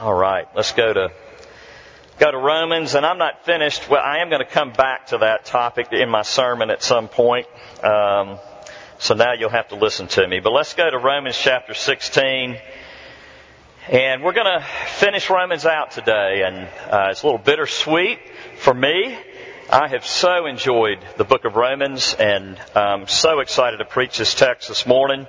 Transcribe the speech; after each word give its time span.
All 0.00 0.12
right, 0.12 0.48
let's 0.56 0.72
go 0.72 0.92
to 0.92 1.12
go 2.18 2.28
to 2.28 2.36
Romans, 2.36 2.96
and 2.96 3.06
I'm 3.06 3.16
not 3.16 3.44
finished. 3.44 3.88
Well, 3.88 4.02
I 4.02 4.18
am 4.18 4.28
going 4.28 4.40
to 4.40 4.50
come 4.50 4.72
back 4.72 5.06
to 5.08 5.18
that 5.18 5.44
topic 5.44 5.92
in 5.92 6.08
my 6.08 6.22
sermon 6.22 6.70
at 6.70 6.82
some 6.82 7.06
point. 7.06 7.46
Um, 7.80 8.40
so 8.98 9.14
now 9.14 9.34
you'll 9.34 9.50
have 9.50 9.68
to 9.68 9.76
listen 9.76 10.08
to 10.08 10.26
me. 10.26 10.40
But 10.40 10.50
let's 10.50 10.74
go 10.74 10.90
to 10.90 10.98
Romans 10.98 11.38
chapter 11.38 11.74
16. 11.74 12.58
And 13.88 14.24
we're 14.24 14.32
going 14.32 14.60
to 14.60 14.66
finish 14.96 15.30
Romans 15.30 15.64
out 15.64 15.92
today, 15.92 16.42
and 16.44 16.68
uh, 16.90 17.10
it's 17.10 17.22
a 17.22 17.26
little 17.26 17.38
bittersweet 17.38 18.18
for 18.58 18.74
me. 18.74 19.16
I 19.70 19.86
have 19.86 20.04
so 20.04 20.46
enjoyed 20.46 20.98
the 21.18 21.24
book 21.24 21.44
of 21.44 21.54
Romans, 21.54 22.16
and 22.18 22.58
I'm 22.74 23.06
so 23.06 23.38
excited 23.38 23.76
to 23.76 23.84
preach 23.84 24.18
this 24.18 24.34
text 24.34 24.66
this 24.66 24.86
morning. 24.86 25.28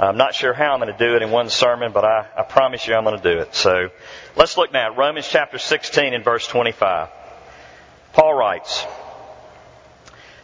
I'm 0.00 0.16
not 0.16 0.36
sure 0.36 0.52
how 0.52 0.74
I'm 0.74 0.80
going 0.80 0.92
to 0.92 0.98
do 0.98 1.16
it 1.16 1.22
in 1.22 1.32
one 1.32 1.50
sermon, 1.50 1.90
but 1.90 2.04
I, 2.04 2.24
I 2.36 2.42
promise 2.42 2.86
you 2.86 2.94
I'm 2.94 3.02
going 3.02 3.20
to 3.20 3.34
do 3.34 3.40
it. 3.40 3.56
So 3.56 3.90
let's 4.36 4.56
look 4.56 4.72
now 4.72 4.92
at 4.92 4.96
Romans 4.96 5.26
chapter 5.28 5.58
16 5.58 6.14
and 6.14 6.22
verse 6.22 6.46
25. 6.46 7.08
Paul 8.12 8.34
writes, 8.34 8.86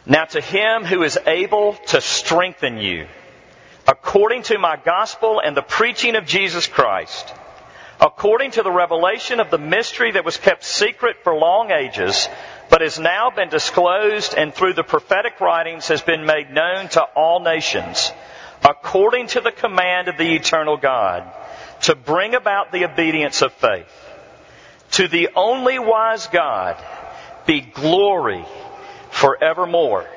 Now 0.05 0.25
to 0.25 0.41
him 0.41 0.83
who 0.83 1.03
is 1.03 1.17
able 1.25 1.75
to 1.87 2.01
strengthen 2.01 2.79
you, 2.79 3.07
according 3.87 4.43
to 4.43 4.57
my 4.57 4.75
gospel 4.75 5.39
and 5.39 5.55
the 5.55 5.61
preaching 5.61 6.17
of 6.17 6.25
Jesus 6.25 6.67
Christ, 6.67 7.33
according 8.01 8.51
to 8.51 8.63
the 8.63 8.71
revelation 8.71 9.39
of 9.39 9.51
the 9.51 9.57
mystery 9.57 10.11
that 10.11 10.25
was 10.25 10.35
kept 10.35 10.65
secret 10.65 11.23
for 11.23 11.33
long 11.33 11.71
ages, 11.71 12.27
but 12.69 12.81
has 12.81 12.99
now 12.99 13.29
been 13.29 13.47
disclosed 13.47 14.33
and 14.35 14.53
through 14.53 14.73
the 14.73 14.83
prophetic 14.83 15.39
writings 15.39 15.87
has 15.87 16.01
been 16.01 16.25
made 16.25 16.51
known 16.51 16.89
to 16.89 17.01
all 17.01 17.39
nations, 17.39 18.11
according 18.63 19.27
to 19.27 19.41
the 19.41 19.51
command 19.51 20.07
of 20.07 20.17
the 20.17 20.35
eternal 20.35 20.77
God, 20.77 21.23
to 21.81 21.95
bring 21.95 22.35
about 22.35 22.71
the 22.71 22.85
obedience 22.85 23.41
of 23.41 23.53
faith. 23.53 23.91
To 24.91 25.07
the 25.07 25.29
only 25.35 25.79
wise 25.79 26.27
God 26.27 26.77
be 27.45 27.61
glory 27.61 28.45
forevermore 29.11 30.07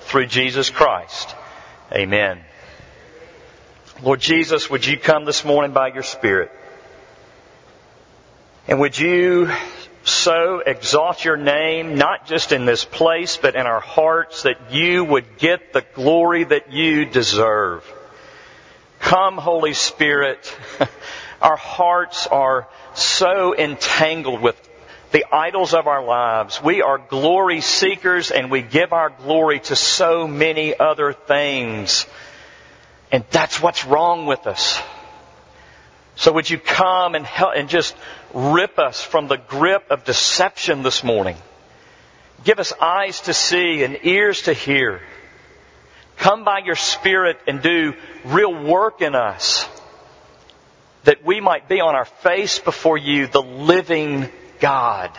through 0.00 0.26
Jesus 0.26 0.70
Christ. 0.70 1.34
Amen. 1.92 2.40
Lord 4.02 4.20
Jesus, 4.20 4.68
would 4.70 4.86
you 4.86 4.98
come 4.98 5.24
this 5.24 5.44
morning 5.44 5.72
by 5.72 5.88
your 5.88 6.02
Spirit? 6.02 6.50
And 8.66 8.80
would 8.80 8.98
you 8.98 9.50
so 10.04 10.60
exalt 10.60 11.24
your 11.24 11.36
name, 11.36 11.96
not 11.96 12.26
just 12.26 12.52
in 12.52 12.66
this 12.66 12.84
place, 12.84 13.38
but 13.38 13.56
in 13.56 13.66
our 13.66 13.80
hearts, 13.80 14.42
that 14.42 14.70
you 14.72 15.02
would 15.04 15.38
get 15.38 15.72
the 15.72 15.84
glory 15.94 16.44
that 16.44 16.72
you 16.72 17.06
deserve. 17.06 17.90
Come, 19.00 19.38
Holy 19.38 19.74
Spirit. 19.74 20.56
Our 21.42 21.56
hearts 21.56 22.26
are 22.26 22.68
so 22.94 23.56
entangled 23.56 24.40
with 24.40 24.56
the 25.10 25.24
idols 25.32 25.74
of 25.74 25.86
our 25.86 26.02
lives. 26.02 26.60
We 26.62 26.82
are 26.82 26.98
glory 26.98 27.60
seekers 27.60 28.30
and 28.30 28.50
we 28.50 28.62
give 28.62 28.92
our 28.92 29.10
glory 29.10 29.60
to 29.60 29.76
so 29.76 30.26
many 30.26 30.76
other 30.76 31.12
things. 31.12 32.06
And 33.12 33.24
that's 33.30 33.62
what's 33.62 33.84
wrong 33.84 34.26
with 34.26 34.46
us. 34.48 34.80
So 36.16 36.32
would 36.32 36.50
you 36.50 36.58
come 36.58 37.14
and 37.14 37.24
help 37.24 37.52
and 37.54 37.68
just 37.68 37.94
rip 38.34 38.78
us 38.78 39.00
from 39.02 39.28
the 39.28 39.36
grip 39.36 39.90
of 39.90 40.04
deception 40.04 40.82
this 40.82 41.04
morning? 41.04 41.36
Give 42.42 42.58
us 42.58 42.72
eyes 42.80 43.22
to 43.22 43.34
see 43.34 43.84
and 43.84 43.98
ears 44.02 44.42
to 44.42 44.52
hear. 44.52 45.00
Come 46.16 46.44
by 46.44 46.58
your 46.58 46.76
Spirit 46.76 47.38
and 47.46 47.62
do 47.62 47.94
real 48.24 48.64
work 48.64 49.00
in 49.00 49.14
us 49.14 49.68
that 51.04 51.24
we 51.24 51.40
might 51.40 51.68
be 51.68 51.80
on 51.80 51.94
our 51.94 52.04
face 52.04 52.58
before 52.58 52.98
you, 52.98 53.26
the 53.26 53.42
living 53.42 54.28
God, 54.58 55.10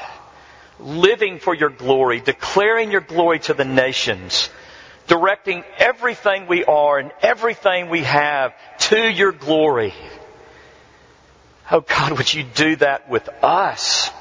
living 0.80 1.40
for 1.40 1.54
your 1.54 1.70
glory, 1.70 2.20
declaring 2.20 2.92
your 2.92 3.02
glory 3.02 3.40
to 3.40 3.54
the 3.54 3.66
nations, 3.66 4.50
directing 5.08 5.64
everything 5.78 6.48
we 6.48 6.66
are 6.66 7.00
and 7.00 7.12
everything 7.22 7.90
we 7.90 8.04
have 8.04 8.54
to 8.80 9.10
your 9.10 9.32
glory. 9.32 9.94
Oh 11.72 11.82
God, 11.82 12.18
would 12.18 12.34
you 12.34 12.44
do 12.44 12.76
that 12.78 13.10
with 13.10 13.28
us? 13.44 14.12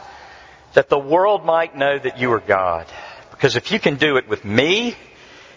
That 0.72 0.88
the 0.88 0.98
world 0.98 1.44
might 1.44 1.76
know 1.76 1.98
that 1.98 2.18
you 2.18 2.32
are 2.32 2.40
God. 2.40 2.86
Because 3.30 3.56
if 3.56 3.70
you 3.70 3.78
can 3.78 3.96
do 3.96 4.16
it 4.16 4.28
with 4.28 4.44
me, 4.44 4.96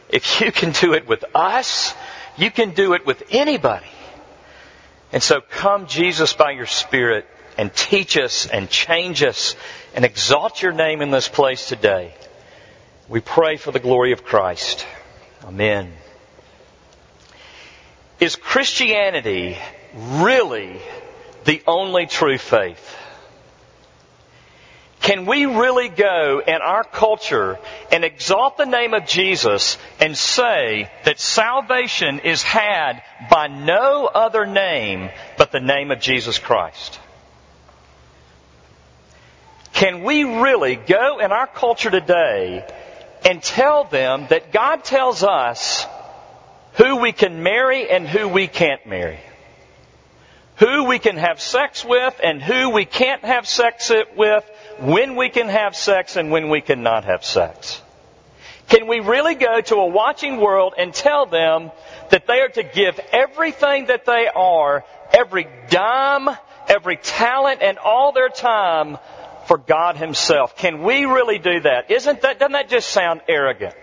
if 0.09 0.41
you 0.41 0.51
can 0.51 0.71
do 0.71 0.93
it 0.93 1.07
with 1.07 1.23
us, 1.33 1.93
you 2.37 2.51
can 2.51 2.71
do 2.71 2.93
it 2.93 3.05
with 3.05 3.23
anybody. 3.31 3.87
And 5.11 5.23
so 5.23 5.41
come 5.41 5.87
Jesus 5.87 6.33
by 6.33 6.51
your 6.51 6.65
Spirit 6.65 7.25
and 7.57 7.73
teach 7.73 8.17
us 8.17 8.45
and 8.45 8.69
change 8.69 9.23
us 9.23 9.55
and 9.95 10.05
exalt 10.05 10.61
your 10.61 10.73
name 10.73 11.01
in 11.01 11.11
this 11.11 11.27
place 11.27 11.67
today. 11.67 12.13
We 13.09 13.21
pray 13.21 13.55
for 13.55 13.71
the 13.71 13.79
glory 13.79 14.11
of 14.11 14.23
Christ. 14.23 14.85
Amen. 15.43 15.93
Is 18.19 18.35
Christianity 18.35 19.57
really 19.95 20.81
the 21.47 21.63
only 21.65 22.05
true 22.05 22.37
faith? 22.37 22.95
Can 24.99 25.25
we 25.25 25.45
really 25.45 25.87
go 25.87 26.41
in 26.45 26.55
our 26.55 26.83
culture 26.83 27.57
and 27.89 28.03
exalt 28.03 28.57
the 28.57 28.65
name 28.65 28.93
of 28.93 29.07
Jesus 29.07 29.77
and 30.01 30.17
say 30.17 30.91
that 31.05 31.17
salvation 31.17 32.19
is 32.19 32.43
had 32.43 33.01
by 33.31 33.47
no 33.47 34.05
other 34.05 34.45
name 34.45 35.09
but 35.37 35.53
the 35.53 35.61
name 35.61 35.91
of 35.91 36.01
Jesus 36.01 36.37
Christ? 36.37 36.99
Can 39.71 40.03
we 40.03 40.25
really 40.25 40.75
go 40.75 41.19
in 41.19 41.31
our 41.31 41.47
culture 41.47 41.91
today 41.91 42.67
and 43.23 43.41
tell 43.41 43.85
them 43.85 44.25
that 44.29 44.51
God 44.51 44.83
tells 44.83 45.23
us 45.23 45.85
who 46.73 46.97
we 46.97 47.13
can 47.13 47.43
marry 47.43 47.89
and 47.89 48.05
who 48.05 48.27
we 48.27 48.47
can't 48.47 48.85
marry? 48.85 49.19
Who 50.57 50.85
we 50.85 50.99
can 50.99 51.17
have 51.17 51.39
sex 51.39 51.85
with 51.85 52.19
and 52.23 52.41
who 52.41 52.71
we 52.71 52.85
can't 52.85 53.23
have 53.23 53.47
sex 53.47 53.91
with, 54.15 54.43
when 54.79 55.15
we 55.15 55.29
can 55.29 55.47
have 55.47 55.75
sex 55.75 56.15
and 56.15 56.31
when 56.31 56.49
we 56.49 56.61
cannot 56.61 57.05
have 57.05 57.23
sex. 57.23 57.81
Can 58.67 58.87
we 58.87 58.99
really 58.99 59.35
go 59.35 59.61
to 59.61 59.75
a 59.75 59.85
watching 59.85 60.41
world 60.41 60.73
and 60.77 60.93
tell 60.93 61.25
them 61.25 61.71
that 62.09 62.27
they 62.27 62.41
are 62.41 62.49
to 62.49 62.63
give 62.63 62.99
everything 63.11 63.85
that 63.85 64.05
they 64.05 64.27
are, 64.35 64.83
every 65.13 65.47
dime, 65.69 66.29
every 66.67 66.97
talent, 66.97 67.61
and 67.61 67.77
all 67.77 68.11
their 68.11 68.29
time 68.29 68.97
for 69.45 69.57
God 69.57 69.95
Himself? 69.95 70.57
Can 70.57 70.83
we 70.83 71.05
really 71.05 71.39
do 71.39 71.61
that? 71.61 71.89
Isn't 71.91 72.21
that, 72.21 72.39
doesn't 72.39 72.53
that 72.53 72.67
just 72.67 72.89
sound 72.89 73.21
arrogant? 73.29 73.75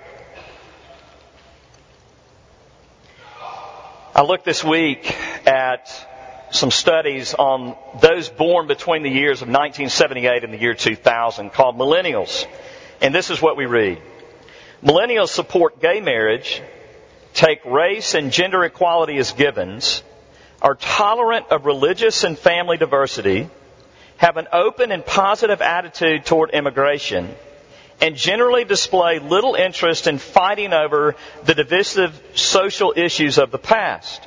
I 4.15 4.23
looked 4.23 4.45
this 4.45 4.63
week 4.63 5.17
at 5.47 5.89
some 6.55 6.71
studies 6.71 7.35
on 7.35 7.77
those 8.01 8.29
born 8.29 8.69
between 8.69 9.03
the 9.03 9.11
years 9.11 9.43
of 9.43 9.49
1978 9.49 10.45
and 10.45 10.53
the 10.53 10.59
year 10.59 10.73
2000 10.73 11.51
called 11.51 11.77
Millennials. 11.77 12.47
And 13.03 13.13
this 13.13 13.31
is 13.31 13.43
what 13.43 13.57
we 13.57 13.67
read. 13.67 14.01
Millennials 14.83 15.31
support 15.31 15.81
gay 15.81 16.01
marriage, 16.01 16.63
take 17.33 17.65
race 17.65 18.15
and 18.15 18.31
gender 18.31 18.63
equality 18.65 19.19
as 19.19 19.33
givens, 19.33 20.05
are 20.63 20.77
tolerant 20.77 21.47
of 21.51 21.67
religious 21.67 22.23
and 22.23 22.39
family 22.39 22.77
diversity, 22.77 23.51
have 24.19 24.37
an 24.37 24.47
open 24.53 24.93
and 24.93 25.05
positive 25.05 25.61
attitude 25.61 26.25
toward 26.25 26.51
immigration, 26.51 27.35
and 28.01 28.15
generally 28.15 28.65
display 28.65 29.19
little 29.19 29.57
interest 29.57 30.07
in 30.07 30.19
fighting 30.19 30.73
over 30.73 31.17
the 31.47 31.55
divisive 31.55 32.23
social 32.35 32.95
issues 32.97 33.39
of 33.39 33.51
the 33.51 33.59
past. 33.59 34.23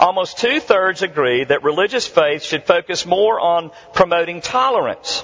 Almost 0.00 0.38
two 0.38 0.60
thirds 0.60 1.02
agree 1.02 1.44
that 1.44 1.62
religious 1.62 2.06
faith 2.06 2.42
should 2.42 2.64
focus 2.64 3.04
more 3.04 3.38
on 3.38 3.70
promoting 3.92 4.40
tolerance, 4.40 5.22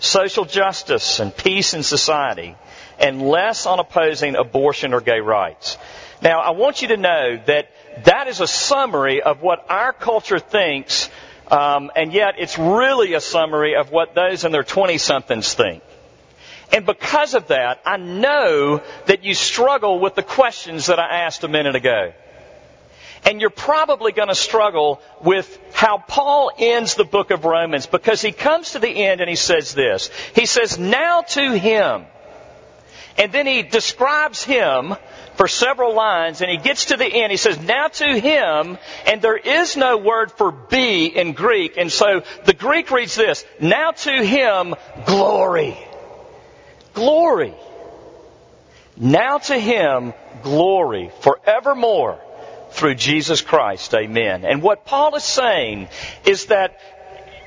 social 0.00 0.44
justice, 0.44 1.20
and 1.20 1.34
peace 1.34 1.72
in 1.72 1.84
society, 1.84 2.56
and 2.98 3.22
less 3.22 3.64
on 3.64 3.78
opposing 3.78 4.34
abortion 4.34 4.92
or 4.92 5.00
gay 5.00 5.20
rights. 5.20 5.78
Now, 6.20 6.40
I 6.40 6.50
want 6.50 6.82
you 6.82 6.88
to 6.88 6.96
know 6.96 7.40
that 7.46 7.70
that 8.06 8.26
is 8.26 8.40
a 8.40 8.48
summary 8.48 9.22
of 9.22 9.40
what 9.40 9.64
our 9.70 9.92
culture 9.92 10.40
thinks, 10.40 11.08
um, 11.46 11.92
and 11.94 12.12
yet 12.12 12.34
it's 12.38 12.58
really 12.58 13.14
a 13.14 13.20
summary 13.20 13.76
of 13.76 13.92
what 13.92 14.16
those 14.16 14.44
in 14.44 14.50
their 14.50 14.64
20 14.64 14.98
somethings 14.98 15.54
think. 15.54 15.80
And 16.72 16.84
because 16.84 17.34
of 17.34 17.46
that, 17.48 17.80
I 17.86 17.98
know 17.98 18.82
that 19.06 19.22
you 19.22 19.34
struggle 19.34 20.00
with 20.00 20.16
the 20.16 20.24
questions 20.24 20.86
that 20.86 20.98
I 20.98 21.20
asked 21.20 21.44
a 21.44 21.48
minute 21.48 21.76
ago. 21.76 22.14
And 23.24 23.40
you're 23.40 23.50
probably 23.50 24.12
going 24.12 24.28
to 24.28 24.34
struggle 24.34 25.00
with 25.22 25.58
how 25.72 25.98
Paul 25.98 26.50
ends 26.56 26.94
the 26.94 27.04
book 27.04 27.30
of 27.30 27.44
Romans 27.44 27.86
because 27.86 28.20
he 28.22 28.32
comes 28.32 28.72
to 28.72 28.78
the 28.78 28.88
end 28.88 29.20
and 29.20 29.28
he 29.28 29.36
says 29.36 29.74
this. 29.74 30.10
He 30.34 30.46
says, 30.46 30.78
now 30.78 31.22
to 31.22 31.58
him. 31.58 32.06
And 33.18 33.32
then 33.32 33.46
he 33.46 33.62
describes 33.62 34.44
him 34.44 34.94
for 35.34 35.48
several 35.48 35.94
lines 35.94 36.40
and 36.40 36.50
he 36.50 36.56
gets 36.56 36.86
to 36.86 36.96
the 36.96 37.06
end. 37.06 37.32
He 37.32 37.36
says, 37.36 37.60
now 37.60 37.88
to 37.88 38.20
him, 38.20 38.78
and 39.06 39.20
there 39.20 39.36
is 39.36 39.76
no 39.76 39.96
word 39.96 40.30
for 40.32 40.52
be 40.52 41.06
in 41.06 41.32
Greek. 41.32 41.76
And 41.76 41.90
so 41.90 42.22
the 42.44 42.54
Greek 42.54 42.90
reads 42.90 43.16
this, 43.16 43.44
now 43.60 43.90
to 43.90 44.24
him, 44.24 44.74
glory. 45.06 45.76
Glory. 46.94 47.54
Now 48.96 49.38
to 49.38 49.58
him, 49.58 50.14
glory 50.42 51.10
forevermore 51.20 52.20
through 52.70 52.94
Jesus 52.94 53.40
Christ. 53.40 53.94
Amen. 53.94 54.44
And 54.44 54.62
what 54.62 54.84
Paul 54.84 55.14
is 55.16 55.24
saying 55.24 55.88
is 56.24 56.46
that 56.46 56.78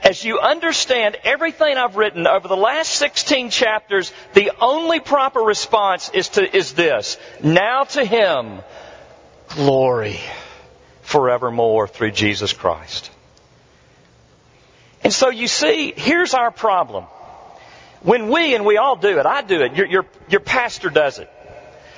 as 0.03 0.23
you 0.23 0.39
understand 0.39 1.17
everything 1.23 1.77
I've 1.77 1.95
written 1.95 2.25
over 2.25 2.47
the 2.47 2.57
last 2.57 2.93
16 2.93 3.51
chapters, 3.51 4.11
the 4.33 4.51
only 4.59 4.99
proper 4.99 5.39
response 5.39 6.09
is 6.09 6.29
to, 6.29 6.55
is 6.55 6.73
this. 6.73 7.17
Now 7.43 7.83
to 7.83 8.03
Him, 8.03 8.61
glory 9.49 10.19
forevermore 11.01 11.87
through 11.87 12.11
Jesus 12.11 12.53
Christ. 12.53 13.11
And 15.03 15.13
so 15.13 15.29
you 15.29 15.47
see, 15.47 15.93
here's 15.95 16.33
our 16.33 16.51
problem. 16.51 17.05
When 18.01 18.29
we, 18.29 18.55
and 18.55 18.65
we 18.65 18.77
all 18.77 18.95
do 18.95 19.19
it, 19.19 19.25
I 19.25 19.41
do 19.41 19.61
it, 19.61 19.75
your, 19.75 19.85
your, 19.85 20.05
your 20.29 20.39
pastor 20.39 20.89
does 20.89 21.19
it. 21.19 21.29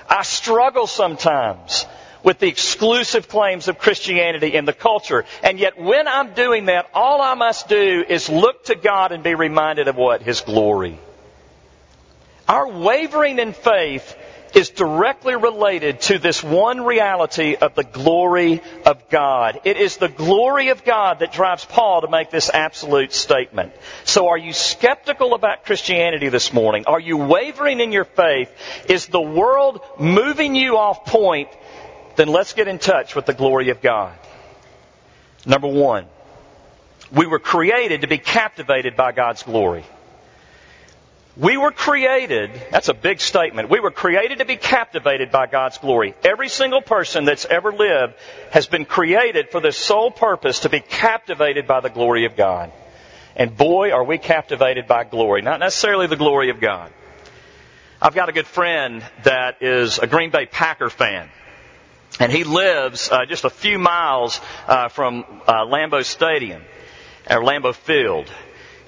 I 0.09 0.23
struggle 0.23 0.87
sometimes 0.87 1.85
with 2.23 2.39
the 2.39 2.47
exclusive 2.47 3.27
claims 3.27 3.67
of 3.67 3.77
Christianity 3.77 4.53
in 4.55 4.65
the 4.65 4.73
culture. 4.73 5.25
And 5.43 5.59
yet 5.59 5.79
when 5.79 6.07
I'm 6.07 6.33
doing 6.33 6.65
that, 6.65 6.89
all 6.93 7.21
I 7.21 7.35
must 7.35 7.67
do 7.67 8.03
is 8.07 8.29
look 8.29 8.65
to 8.65 8.75
God 8.75 9.11
and 9.11 9.23
be 9.23 9.35
reminded 9.35 9.87
of 9.87 9.95
what? 9.95 10.21
His 10.21 10.41
glory. 10.41 10.99
Our 12.47 12.67
wavering 12.69 13.39
in 13.39 13.53
faith 13.53 14.17
is 14.55 14.69
directly 14.69 15.35
related 15.35 16.01
to 16.01 16.19
this 16.19 16.43
one 16.43 16.81
reality 16.81 17.55
of 17.55 17.73
the 17.75 17.83
glory 17.83 18.61
of 18.85 19.09
God. 19.09 19.61
It 19.63 19.77
is 19.77 19.97
the 19.97 20.09
glory 20.09 20.69
of 20.69 20.83
God 20.83 21.19
that 21.19 21.33
drives 21.33 21.65
Paul 21.65 22.01
to 22.01 22.09
make 22.09 22.29
this 22.29 22.49
absolute 22.49 23.13
statement. 23.13 23.73
So 24.03 24.27
are 24.27 24.37
you 24.37 24.53
skeptical 24.53 25.33
about 25.33 25.65
Christianity 25.65 26.29
this 26.29 26.53
morning? 26.53 26.85
Are 26.85 26.99
you 26.99 27.17
wavering 27.17 27.79
in 27.79 27.91
your 27.91 28.05
faith? 28.05 28.51
Is 28.89 29.07
the 29.07 29.21
world 29.21 29.81
moving 29.99 30.55
you 30.55 30.77
off 30.77 31.05
point 31.05 31.49
then 32.15 32.27
let's 32.27 32.54
get 32.54 32.68
in 32.68 32.80
touch 32.80 33.15
with 33.15 33.25
the 33.25 33.33
glory 33.33 33.69
of 33.69 33.81
God. 33.81 34.13
Number 35.45 35.68
one, 35.68 36.06
we 37.12 37.27
were 37.27 37.39
created 37.39 38.01
to 38.01 38.07
be 38.07 38.18
captivated 38.18 38.95
by 38.95 39.12
God's 39.12 39.44
glory. 39.44 39.83
We 41.36 41.57
were 41.57 41.71
created, 41.71 42.51
that's 42.69 42.89
a 42.89 42.94
big 42.94 43.19
statement. 43.19 43.69
We 43.69 43.80
were 43.80 43.89
created 43.89 44.38
to 44.38 44.45
be 44.45 44.56
captivated 44.56 45.31
by 45.31 45.48
God's 45.48 45.80
glory. 45.80 46.13
Every 46.24 46.48
single 46.48 46.81
person 46.81 47.25
that's 47.25 47.45
ever 47.45 47.71
lived 47.71 48.13
has 48.51 48.68
been 48.68 48.86
created 48.86 49.50
for 49.50 49.60
this 49.60 49.75
sole 49.75 50.12
purpose 50.12 50.60
to 50.60 50.69
be 50.69 50.80
captivated 50.80 51.65
by 51.65 51.80
the 51.80 51.89
glory 51.89 52.25
of 52.25 52.36
God. 52.36 52.71
And 53.36 53.57
boy, 53.57 53.92
are 53.92 54.04
we 54.04 54.19
captivated 54.19 54.88
by 54.88 55.06
glory. 55.06 55.42
Not 55.42 55.60
necessarily 55.60 56.06
the 56.06 56.15
glory 56.15 56.51
of 56.51 56.60
God. 56.60 56.92
I've 58.00 58.13
got 58.13 58.30
a 58.30 58.33
good 58.33 58.45
friend 58.45 59.04
that 59.24 59.63
is 59.63 59.98
a 59.98 60.06
Green 60.06 60.30
Bay 60.30 60.45
Packer 60.45 60.92
fan. 60.92 61.30
And 62.19 62.31
he 62.31 62.44
lives 62.44 63.10
uh, 63.12 63.25
just 63.25 63.44
a 63.44 63.50
few 63.50 63.80
miles 63.80 64.39
uh, 64.68 64.89
from 64.89 65.25
uh, 65.48 65.65
Lambeau 65.65 66.04
Stadium, 66.04 66.62
or 67.30 67.42
Lambeau 67.42 67.74
Field. 67.74 68.31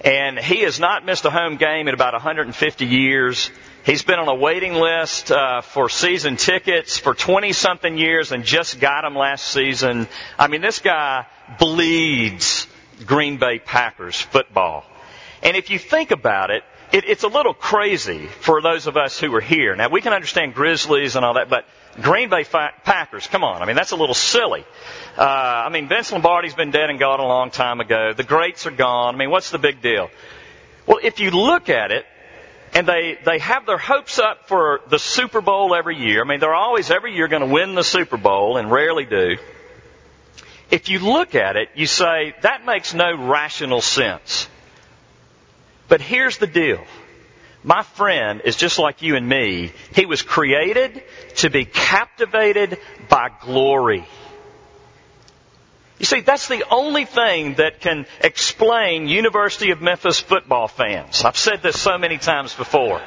And 0.02 0.38
he 0.38 0.62
has 0.62 0.80
not 0.80 1.06
missed 1.06 1.26
a 1.26 1.32
home 1.32 1.58
game 1.58 1.88
in 1.88 1.96
about 1.96 2.14
150 2.14 2.86
years. 2.86 3.50
He's 3.84 4.04
been 4.04 4.20
on 4.20 4.28
a 4.28 4.36
waiting 4.36 4.74
list 4.74 5.32
uh, 5.32 5.62
for 5.62 5.90
season 5.90 6.38
tickets 6.38 6.98
for 6.98 7.16
20 7.16 7.54
something 7.54 7.98
years 7.98 8.32
and 8.32 8.44
just 8.44 8.80
got 8.80 9.02
them 9.02 9.16
last 9.16 9.48
season. 9.48 10.08
I 10.38 10.48
mean, 10.48 10.62
this 10.62 10.80
guy 10.80 11.26
bleeds 11.58 12.68
Green 13.06 13.38
Bay 13.38 13.60
Packers 13.60 14.20
football. 14.22 14.86
And 15.42 15.58
if 15.58 15.70
you 15.70 15.80
think 15.80 16.12
about 16.12 16.52
it, 16.52 16.64
it, 16.92 17.06
it's 17.08 17.24
a 17.24 17.28
little 17.28 17.54
crazy 17.54 18.28
for 18.28 18.62
those 18.62 18.88
of 18.88 18.98
us 18.98 19.20
who 19.20 19.34
are 19.36 19.42
here. 19.42 19.76
Now 19.76 19.90
we 19.90 20.02
can 20.02 20.14
understand 20.14 20.54
Grizzlies 20.54 21.16
and 21.16 21.26
all 21.26 21.34
that, 21.36 21.50
but 21.50 21.66
Green 22.02 22.30
Bay 22.30 22.44
Packers, 22.44 23.28
come 23.28 23.44
on. 23.44 23.62
I 23.62 23.66
mean, 23.66 23.76
that's 23.76 23.92
a 23.92 23.96
little 23.96 24.16
silly. 24.16 24.66
Uh, 25.18 25.22
I 25.22 25.70
mean, 25.70 25.88
Vince 25.88 26.12
Lombardi's 26.12 26.54
been 26.54 26.72
dead 26.72 26.90
and 26.90 27.00
gone 27.00 27.20
a 27.20 27.26
long 27.26 27.52
time 27.52 27.80
ago. 27.80 28.12
The 28.14 28.24
greats 28.24 28.66
are 28.66 28.72
gone. 28.72 29.16
I 29.16 29.18
mean, 29.18 29.30
what's 29.30 29.52
the 29.52 29.60
big 29.60 29.82
deal? 29.82 30.10
Well, 30.86 31.00
if 31.02 31.20
you 31.20 31.32
look 31.32 31.70
at 31.70 31.92
it, 31.92 32.06
and 32.74 32.86
they, 32.86 33.18
they 33.24 33.40
have 33.40 33.66
their 33.66 33.78
hopes 33.78 34.20
up 34.20 34.50
for 34.50 34.82
the 34.90 35.00
Super 35.00 35.40
Bowl 35.40 35.74
every 35.74 35.98
year. 35.98 36.22
I 36.22 36.28
mean, 36.28 36.42
they're 36.42 36.54
always 36.54 36.92
every 36.92 37.16
year 37.16 37.30
going 37.30 37.42
to 37.42 37.48
win 37.48 37.74
the 37.74 37.84
Super 37.84 38.18
Bowl 38.18 38.58
and 38.58 38.70
rarely 38.70 39.06
do. 39.06 39.38
If 40.70 40.90
you 40.90 41.00
look 41.00 41.36
at 41.36 41.56
it, 41.56 41.70
you 41.76 41.86
say, 41.86 42.36
that 42.42 42.66
makes 42.66 42.94
no 42.94 43.16
rational 43.16 43.80
sense. 43.80 44.50
But 45.88 46.02
here's 46.02 46.38
the 46.38 46.48
deal. 46.48 46.84
My 47.66 47.82
friend 47.82 48.42
is 48.46 48.56
just 48.56 48.78
like 48.78 49.02
you 49.02 49.16
and 49.16 49.28
me. 49.28 49.72
He 49.96 50.06
was 50.06 50.22
created 50.22 51.02
to 51.38 51.50
be 51.50 51.66
captivated 51.66 52.78
by 53.10 53.32
glory. 53.42 54.08
You 55.98 56.06
see, 56.06 56.22
that's 56.22 56.48
the 56.48 56.64
only 56.70 57.06
thing 57.06 57.56
that 57.56 57.82
can 57.82 58.06
explain 58.22 59.08
University 59.08 59.72
of 59.72 59.82
Memphis 59.82 60.20
football 60.20 60.68
fans. 60.68 61.26
I've 61.26 61.38
said 61.38 61.64
this 61.64 61.82
so 61.82 61.98
many 61.98 62.20
times 62.20 62.54
before. 62.54 63.02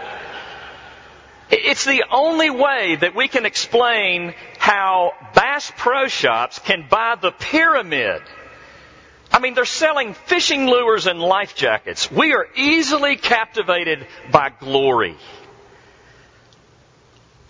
It's 1.50 1.84
the 1.84 2.06
only 2.10 2.50
way 2.50 2.96
that 2.96 3.14
we 3.14 3.28
can 3.28 3.46
explain 3.46 4.34
how 4.58 5.12
Bass 5.36 5.70
Pro 5.76 6.08
Shops 6.08 6.58
can 6.58 6.88
buy 6.90 7.14
the 7.20 7.30
pyramid 7.30 8.22
I 9.30 9.40
mean, 9.40 9.54
they're 9.54 9.64
selling 9.64 10.14
fishing 10.14 10.66
lures 10.66 11.06
and 11.06 11.20
life 11.20 11.54
jackets. 11.54 12.10
We 12.10 12.32
are 12.32 12.46
easily 12.56 13.16
captivated 13.16 14.06
by 14.32 14.50
glory. 14.50 15.16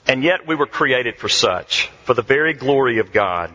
And 0.07 0.25
yet 0.25 0.47
we 0.47 0.55
were 0.55 0.67
created 0.67 1.19
for 1.19 1.29
such, 1.29 1.89
for 2.05 2.15
the 2.15 2.23
very 2.23 2.55
glory 2.55 2.99
of 2.99 3.13
God. 3.13 3.55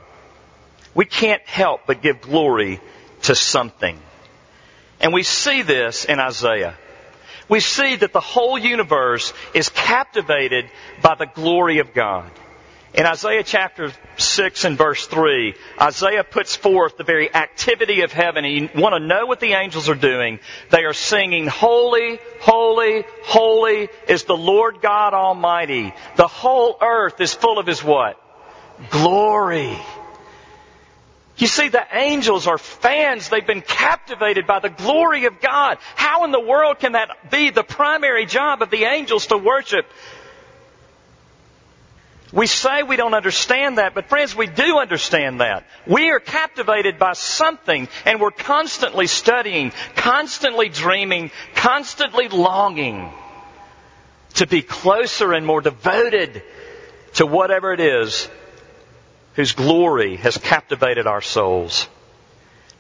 We 0.94 1.06
can't 1.06 1.42
help 1.48 1.82
but 1.88 2.02
give 2.02 2.22
glory 2.22 2.80
to 3.24 3.36
something. 3.36 4.00
And 5.02 5.14
we 5.14 5.24
see 5.24 5.64
this 5.64 6.06
in 6.06 6.20
Isaiah. 6.20 6.76
We 7.50 7.60
see 7.60 7.98
that 7.98 8.14
the 8.14 8.22
whole 8.22 8.58
universe 8.58 9.34
is 9.54 9.70
captivated 9.70 10.70
by 11.02 11.16
the 11.16 11.26
glory 11.26 11.80
of 11.80 11.94
God. 11.94 12.32
In 12.94 13.08
Isaiah 13.08 13.44
chapter 13.44 13.92
6 14.18 14.66
and 14.66 14.78
verse 14.78 15.08
3, 15.08 15.56
Isaiah 15.82 16.24
puts 16.24 16.56
forth 16.56 16.96
the 16.96 17.04
very 17.04 17.34
activity 17.34 18.02
of 18.02 18.14
heaven. 18.14 18.46
And 18.46 18.54
you 18.54 18.70
want 18.80 18.94
to 18.94 19.00
know 19.00 19.26
what 19.26 19.40
the 19.40 19.54
angels 19.54 19.90
are 19.90 19.96
doing. 19.96 20.40
They 20.70 20.86
are 20.86 20.94
singing, 20.94 21.48
Holy, 21.48 22.20
Holy, 22.40 23.04
Holy 23.24 23.90
is 24.08 24.26
the 24.26 24.38
Lord 24.38 24.80
God 24.82 25.16
Almighty. 25.16 25.92
The 26.18 26.28
whole 26.28 26.78
earth 26.80 27.20
is 27.20 27.34
full 27.34 27.58
of 27.58 27.66
His 27.66 27.84
what? 27.84 28.22
Glory. 28.92 29.76
You 31.36 31.48
see, 31.48 31.70
the 31.70 31.86
angels 31.92 32.46
are 32.46 32.60
fans. 32.60 33.30
They've 33.30 33.46
been 33.46 33.62
captivated 33.62 34.46
by 34.46 34.60
the 34.60 34.70
glory 34.70 35.26
of 35.26 35.42
God. 35.42 35.80
How 35.96 36.26
in 36.26 36.32
the 36.32 36.40
world 36.40 36.78
can 36.78 36.92
that 36.92 37.32
be 37.32 37.50
the 37.50 37.64
primary 37.64 38.28
job 38.28 38.62
of 38.62 38.70
the 38.70 38.84
angels 38.84 39.28
to 39.28 39.38
worship 39.38 39.88
we 42.34 42.48
say 42.48 42.82
we 42.82 42.96
don't 42.96 43.14
understand 43.14 43.78
that, 43.78 43.94
but 43.94 44.10
friends, 44.10 44.36
we 44.36 44.48
do 44.48 44.80
understand 44.80 45.40
that. 45.40 45.66
We 45.86 46.10
are 46.10 46.20
captivated 46.20 46.98
by 46.98 47.14
something 47.14 47.88
and 48.06 48.20
we're 48.20 48.32
constantly 48.32 49.06
studying, 49.06 49.72
constantly 49.96 50.70
dreaming, 50.70 51.30
constantly 51.54 52.30
longing 52.30 53.12
to 54.36 54.48
be 54.48 54.64
closer 54.64 55.32
and 55.32 55.46
more 55.46 55.62
devoted 55.62 56.42
to 57.16 57.28
whatever 57.28 57.72
it 57.72 57.80
is 57.80 58.28
whose 59.36 59.54
glory 59.54 60.16
has 60.16 60.38
captivated 60.38 61.06
our 61.06 61.22
souls. 61.22 61.88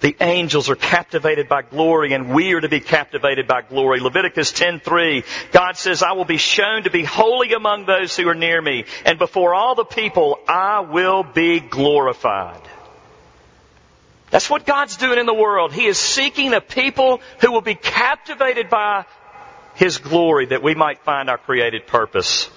The 0.04 0.18
angels 0.20 0.70
are 0.70 0.76
captivated 0.76 1.48
by 1.48 1.62
glory 1.62 2.12
and 2.12 2.34
we 2.36 2.52
are 2.52 2.60
to 2.60 2.68
be 2.68 2.82
captivated 2.82 3.48
by 3.48 3.62
glory. 3.62 4.02
Leviticus 4.02 4.52
10:3, 4.52 5.24
God 5.54 5.78
says, 5.78 6.04
"I 6.04 6.12
will 6.12 6.26
be 6.26 6.36
shown 6.36 6.84
to 6.84 6.90
be 6.90 7.06
holy 7.06 7.54
among 7.54 7.86
those 7.86 8.14
who 8.18 8.28
are 8.28 8.36
near 8.36 8.62
me, 8.62 8.84
and 9.06 9.18
before 9.18 9.56
all 9.56 9.76
the 9.76 9.86
people 9.86 10.42
I 10.46 10.82
will 10.82 11.24
be 11.24 11.62
glorified." 11.62 12.60
That's 14.30 14.50
what 14.50 14.66
God's 14.66 14.98
doing 14.98 15.20
in 15.20 15.26
the 15.26 15.34
world. 15.34 15.72
He 15.72 15.86
is 15.86 15.98
seeking 15.98 16.54
a 16.54 16.60
people 16.60 17.22
who 17.40 17.54
will 17.54 17.62
be 17.62 17.76
captivated 17.76 18.70
by 18.70 19.06
His 19.76 20.00
glory 20.00 20.48
that 20.48 20.62
we 20.62 20.76
might 20.76 21.00
find 21.06 21.30
our 21.30 21.38
created 21.38 21.88
purpose. 21.88 22.50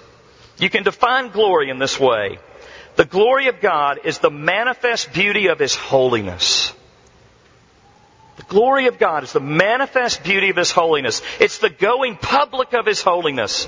You 0.57 0.69
can 0.69 0.83
define 0.83 1.29
glory 1.29 1.69
in 1.69 1.79
this 1.79 1.97
way. 1.97 2.39
The 2.97 3.05
glory 3.05 3.47
of 3.47 3.61
God 3.61 4.01
is 4.03 4.19
the 4.19 4.31
manifest 4.31 5.13
beauty 5.13 5.47
of 5.47 5.59
His 5.59 5.75
holiness. 5.75 6.73
Glory 8.47 8.87
of 8.87 8.97
God 8.97 9.23
is 9.23 9.33
the 9.33 9.39
manifest 9.39 10.23
beauty 10.23 10.49
of 10.49 10.55
His 10.55 10.71
holiness. 10.71 11.21
It's 11.39 11.57
the 11.57 11.69
going 11.69 12.15
public 12.15 12.73
of 12.73 12.85
His 12.85 13.01
holiness. 13.01 13.67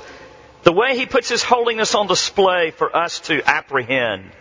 The 0.63 0.71
way 0.71 0.97
He 0.97 1.05
puts 1.05 1.29
His 1.29 1.43
holiness 1.43 1.95
on 1.95 2.07
display 2.07 2.71
for 2.71 2.95
us 2.95 3.19
to 3.21 3.41
apprehend. 3.47 4.31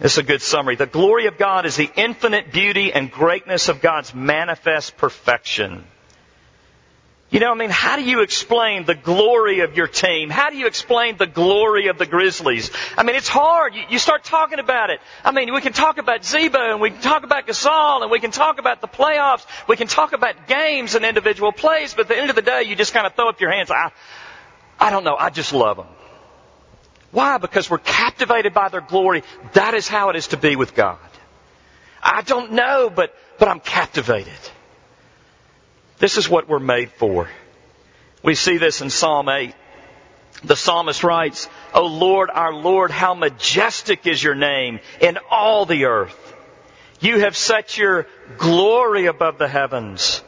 It's 0.00 0.18
a 0.18 0.24
good 0.24 0.42
summary. 0.42 0.74
The 0.74 0.86
glory 0.86 1.26
of 1.26 1.38
God 1.38 1.66
is 1.66 1.76
the 1.76 1.90
infinite 1.94 2.52
beauty 2.52 2.92
and 2.92 3.10
greatness 3.10 3.68
of 3.68 3.80
God's 3.80 4.12
manifest 4.12 4.96
perfection. 4.96 5.84
You 7.34 7.40
know, 7.40 7.50
I 7.50 7.56
mean, 7.56 7.70
how 7.70 7.96
do 7.96 8.04
you 8.04 8.20
explain 8.20 8.84
the 8.84 8.94
glory 8.94 9.58
of 9.62 9.76
your 9.76 9.88
team? 9.88 10.30
How 10.30 10.50
do 10.50 10.56
you 10.56 10.68
explain 10.68 11.16
the 11.16 11.26
glory 11.26 11.88
of 11.88 11.98
the 11.98 12.06
Grizzlies? 12.06 12.70
I 12.96 13.02
mean, 13.02 13.16
it's 13.16 13.26
hard. 13.26 13.74
You, 13.74 13.82
you 13.90 13.98
start 13.98 14.22
talking 14.22 14.60
about 14.60 14.90
it. 14.90 15.00
I 15.24 15.32
mean, 15.32 15.52
we 15.52 15.60
can 15.60 15.72
talk 15.72 15.98
about 15.98 16.24
Z-Bo 16.24 16.70
and 16.70 16.80
we 16.80 16.90
can 16.90 17.00
talk 17.00 17.24
about 17.24 17.48
Gasol 17.48 18.02
and 18.02 18.10
we 18.12 18.20
can 18.20 18.30
talk 18.30 18.60
about 18.60 18.80
the 18.80 18.86
playoffs. 18.86 19.44
We 19.66 19.74
can 19.74 19.88
talk 19.88 20.12
about 20.12 20.46
games 20.46 20.94
and 20.94 21.04
individual 21.04 21.50
plays, 21.50 21.92
but 21.92 22.02
at 22.02 22.08
the 22.08 22.16
end 22.16 22.30
of 22.30 22.36
the 22.36 22.42
day, 22.42 22.62
you 22.68 22.76
just 22.76 22.92
kind 22.94 23.04
of 23.04 23.14
throw 23.16 23.28
up 23.30 23.40
your 23.40 23.50
hands. 23.50 23.68
I, 23.68 23.90
I 24.78 24.90
don't 24.90 25.02
know. 25.02 25.16
I 25.16 25.30
just 25.30 25.52
love 25.52 25.78
them. 25.78 25.88
Why? 27.10 27.38
Because 27.38 27.68
we're 27.68 27.78
captivated 27.78 28.54
by 28.54 28.68
their 28.68 28.80
glory. 28.80 29.24
That 29.54 29.74
is 29.74 29.88
how 29.88 30.10
it 30.10 30.14
is 30.14 30.28
to 30.28 30.36
be 30.36 30.54
with 30.54 30.76
God. 30.76 30.98
I 32.00 32.22
don't 32.22 32.52
know, 32.52 32.90
but, 32.94 33.12
but 33.40 33.48
I'm 33.48 33.58
captivated. 33.58 34.38
This 35.98 36.16
is 36.16 36.28
what 36.28 36.48
we're 36.48 36.58
made 36.58 36.90
for. 36.92 37.28
We 38.22 38.34
see 38.34 38.58
this 38.58 38.80
in 38.80 38.90
Psalm 38.90 39.28
8. 39.28 39.54
The 40.42 40.56
psalmist 40.56 41.04
writes, 41.04 41.48
O 41.72 41.86
Lord, 41.86 42.30
our 42.30 42.52
Lord, 42.52 42.90
how 42.90 43.14
majestic 43.14 44.06
is 44.06 44.22
your 44.22 44.34
name 44.34 44.80
in 45.00 45.18
all 45.30 45.64
the 45.64 45.84
earth. 45.86 46.34
You 47.00 47.20
have 47.20 47.36
set 47.36 47.78
your 47.78 48.06
glory 48.38 49.06
above 49.06 49.38
the 49.38 49.48
heavens. 49.48 50.22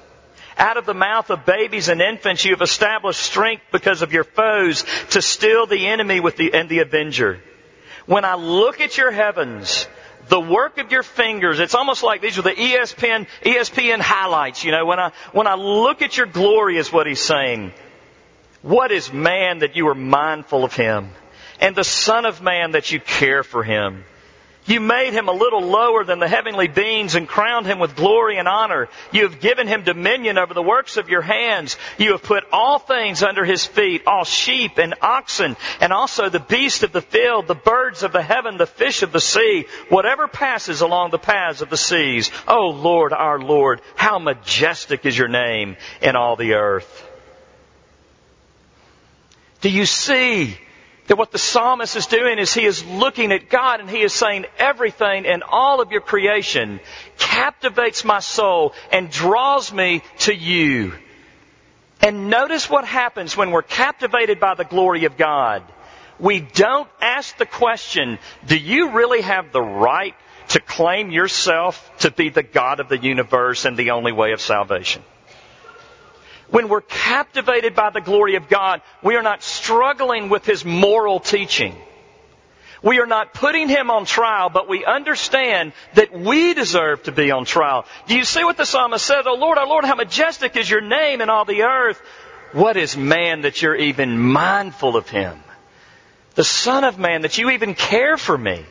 Out 0.58 0.78
of 0.78 0.86
the 0.86 0.94
mouth 0.94 1.30
of 1.30 1.44
babies 1.44 1.88
and 1.88 2.00
infants 2.00 2.44
you 2.44 2.52
have 2.52 2.62
established 2.62 3.20
strength 3.20 3.64
because 3.72 4.02
of 4.02 4.12
your 4.12 4.24
foes 4.24 4.84
to 5.10 5.20
still 5.20 5.66
the 5.66 5.86
enemy 5.86 6.20
with 6.20 6.36
the, 6.36 6.54
and 6.54 6.68
the 6.68 6.78
avenger. 6.78 7.40
When 8.06 8.24
I 8.24 8.36
look 8.36 8.80
at 8.80 8.96
your 8.96 9.10
heavens, 9.10 9.86
the 10.28 10.40
work 10.40 10.78
of 10.78 10.90
your 10.92 11.02
fingers, 11.02 11.60
it's 11.60 11.74
almost 11.74 12.02
like 12.02 12.20
these 12.20 12.38
are 12.38 12.42
the 12.42 12.52
ESPN, 12.52 13.26
ESPN 13.42 14.00
highlights, 14.00 14.64
you 14.64 14.72
know, 14.72 14.84
when 14.84 14.98
I, 14.98 15.12
when 15.32 15.46
I 15.46 15.54
look 15.54 16.02
at 16.02 16.16
your 16.16 16.26
glory 16.26 16.78
is 16.78 16.92
what 16.92 17.06
he's 17.06 17.20
saying. 17.20 17.72
What 18.62 18.90
is 18.90 19.12
man 19.12 19.60
that 19.60 19.76
you 19.76 19.88
are 19.88 19.94
mindful 19.94 20.64
of 20.64 20.74
him? 20.74 21.10
And 21.60 21.76
the 21.76 21.84
son 21.84 22.24
of 22.26 22.42
man 22.42 22.72
that 22.72 22.90
you 22.90 23.00
care 23.00 23.42
for 23.42 23.62
him? 23.62 24.04
You 24.66 24.80
made 24.80 25.12
him 25.12 25.28
a 25.28 25.32
little 25.32 25.62
lower 25.62 26.02
than 26.04 26.18
the 26.18 26.28
heavenly 26.28 26.66
beings 26.66 27.14
and 27.14 27.28
crowned 27.28 27.66
him 27.66 27.78
with 27.78 27.94
glory 27.94 28.36
and 28.36 28.48
honor. 28.48 28.88
You 29.12 29.22
have 29.22 29.40
given 29.40 29.68
him 29.68 29.84
dominion 29.84 30.38
over 30.38 30.54
the 30.54 30.62
works 30.62 30.96
of 30.96 31.08
your 31.08 31.22
hands. 31.22 31.76
You 31.98 32.12
have 32.12 32.22
put 32.22 32.44
all 32.52 32.80
things 32.80 33.22
under 33.22 33.44
his 33.44 33.64
feet, 33.64 34.02
all 34.06 34.24
sheep 34.24 34.78
and 34.78 34.94
oxen, 35.00 35.56
and 35.80 35.92
also 35.92 36.28
the 36.28 36.40
beast 36.40 36.82
of 36.82 36.92
the 36.92 37.00
field, 37.00 37.46
the 37.46 37.54
birds 37.54 38.02
of 38.02 38.12
the 38.12 38.22
heaven, 38.22 38.56
the 38.56 38.66
fish 38.66 39.02
of 39.02 39.12
the 39.12 39.20
sea, 39.20 39.66
whatever 39.88 40.26
passes 40.26 40.80
along 40.80 41.10
the 41.10 41.18
paths 41.18 41.62
of 41.62 41.70
the 41.70 41.76
seas. 41.76 42.32
Oh 42.48 42.70
Lord, 42.70 43.12
our 43.12 43.38
Lord, 43.38 43.80
how 43.94 44.18
majestic 44.18 45.06
is 45.06 45.16
your 45.16 45.28
name 45.28 45.76
in 46.02 46.16
all 46.16 46.34
the 46.34 46.54
earth. 46.54 47.08
Do 49.60 49.70
you 49.70 49.86
see 49.86 50.58
that 51.06 51.16
what 51.16 51.32
the 51.32 51.38
psalmist 51.38 51.96
is 51.96 52.06
doing 52.06 52.38
is 52.38 52.52
he 52.52 52.64
is 52.64 52.84
looking 52.84 53.32
at 53.32 53.48
God 53.48 53.80
and 53.80 53.88
he 53.88 54.02
is 54.02 54.12
saying 54.12 54.46
everything 54.58 55.24
in 55.24 55.42
all 55.42 55.80
of 55.80 55.92
your 55.92 56.00
creation 56.00 56.80
captivates 57.18 58.04
my 58.04 58.20
soul 58.20 58.74
and 58.90 59.10
draws 59.10 59.72
me 59.72 60.02
to 60.20 60.34
you. 60.34 60.92
And 62.02 62.28
notice 62.28 62.68
what 62.68 62.84
happens 62.84 63.36
when 63.36 63.50
we're 63.50 63.62
captivated 63.62 64.38
by 64.40 64.54
the 64.54 64.64
glory 64.64 65.04
of 65.04 65.16
God. 65.16 65.62
We 66.18 66.40
don't 66.40 66.88
ask 67.00 67.36
the 67.36 67.46
question, 67.46 68.18
do 68.46 68.56
you 68.56 68.90
really 68.90 69.22
have 69.22 69.52
the 69.52 69.62
right 69.62 70.14
to 70.48 70.60
claim 70.60 71.10
yourself 71.10 71.90
to 71.98 72.10
be 72.10 72.30
the 72.30 72.42
God 72.42 72.80
of 72.80 72.88
the 72.88 72.98
universe 72.98 73.64
and 73.64 73.76
the 73.76 73.90
only 73.90 74.12
way 74.12 74.32
of 74.32 74.40
salvation? 74.40 75.02
When 76.50 76.68
we're 76.68 76.82
captivated 76.82 77.74
by 77.74 77.90
the 77.90 78.00
glory 78.00 78.36
of 78.36 78.48
God, 78.48 78.82
we 79.02 79.16
are 79.16 79.22
not 79.22 79.42
struggling 79.42 80.28
with 80.28 80.44
His 80.44 80.64
moral 80.64 81.20
teaching. 81.20 81.74
We 82.82 83.00
are 83.00 83.06
not 83.06 83.34
putting 83.34 83.68
Him 83.68 83.90
on 83.90 84.04
trial, 84.04 84.48
but 84.48 84.68
we 84.68 84.84
understand 84.84 85.72
that 85.94 86.12
we 86.12 86.54
deserve 86.54 87.02
to 87.04 87.12
be 87.12 87.30
on 87.30 87.46
trial. 87.46 87.84
Do 88.06 88.16
you 88.16 88.24
see 88.24 88.44
what 88.44 88.56
the 88.56 88.66
psalmist 88.66 89.04
says? 89.04 89.24
Oh 89.26 89.34
Lord, 89.34 89.58
oh 89.58 89.68
Lord, 89.68 89.84
how 89.84 89.96
majestic 89.96 90.56
is 90.56 90.70
your 90.70 90.82
name 90.82 91.20
in 91.20 91.30
all 91.30 91.44
the 91.44 91.62
earth. 91.62 92.00
What 92.52 92.76
is 92.76 92.96
man 92.96 93.42
that 93.42 93.60
you're 93.60 93.74
even 93.74 94.18
mindful 94.18 94.96
of 94.96 95.08
him? 95.08 95.42
The 96.36 96.44
son 96.44 96.84
of 96.84 96.98
man 96.98 97.22
that 97.22 97.38
you 97.38 97.50
even 97.50 97.74
care 97.74 98.16
for 98.16 98.36
me. 98.36 98.64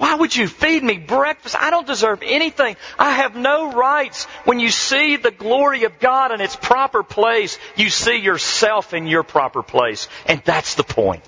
Why 0.00 0.14
would 0.14 0.34
you 0.34 0.48
feed 0.48 0.82
me 0.82 0.96
breakfast? 0.96 1.54
I 1.60 1.68
don't 1.68 1.86
deserve 1.86 2.22
anything. 2.24 2.76
I 2.98 3.16
have 3.16 3.36
no 3.36 3.70
rights. 3.70 4.24
When 4.46 4.58
you 4.58 4.70
see 4.70 5.16
the 5.16 5.30
glory 5.30 5.84
of 5.84 6.00
God 6.00 6.32
in 6.32 6.40
its 6.40 6.56
proper 6.56 7.02
place, 7.02 7.58
you 7.76 7.90
see 7.90 8.16
yourself 8.16 8.94
in 8.94 9.06
your 9.06 9.22
proper 9.22 9.62
place. 9.62 10.08
And 10.24 10.40
that's 10.42 10.76
the 10.76 10.84
point. 10.84 11.22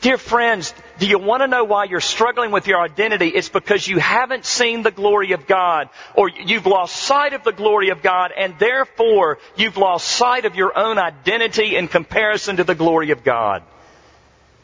Dear 0.00 0.18
friends, 0.18 0.72
do 1.00 1.08
you 1.08 1.18
want 1.18 1.42
to 1.42 1.48
know 1.48 1.64
why 1.64 1.86
you're 1.86 1.98
struggling 1.98 2.52
with 2.52 2.68
your 2.68 2.80
identity? 2.80 3.26
It's 3.26 3.48
because 3.48 3.88
you 3.88 3.98
haven't 3.98 4.44
seen 4.44 4.84
the 4.84 4.92
glory 4.92 5.32
of 5.32 5.48
God, 5.48 5.88
or 6.14 6.28
you've 6.28 6.66
lost 6.66 6.94
sight 6.94 7.32
of 7.32 7.42
the 7.42 7.50
glory 7.50 7.88
of 7.88 8.02
God, 8.02 8.30
and 8.30 8.56
therefore 8.60 9.38
you've 9.56 9.76
lost 9.76 10.06
sight 10.06 10.44
of 10.44 10.54
your 10.54 10.78
own 10.78 10.96
identity 10.96 11.74
in 11.74 11.88
comparison 11.88 12.58
to 12.58 12.62
the 12.62 12.76
glory 12.76 13.10
of 13.10 13.24
God. 13.24 13.64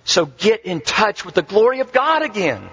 So 0.05 0.27
get 0.27 0.65
in 0.65 0.81
touch 0.81 1.25
with 1.25 1.35
the 1.35 1.43
glory 1.43 1.81
of 1.81 1.93
God 1.93 2.23
again. 2.23 2.71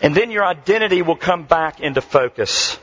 And 0.00 0.14
then 0.14 0.30
your 0.30 0.44
identity 0.44 1.02
will 1.02 1.16
come 1.16 1.44
back 1.44 1.80
into 1.80 2.00
focus. 2.00 2.78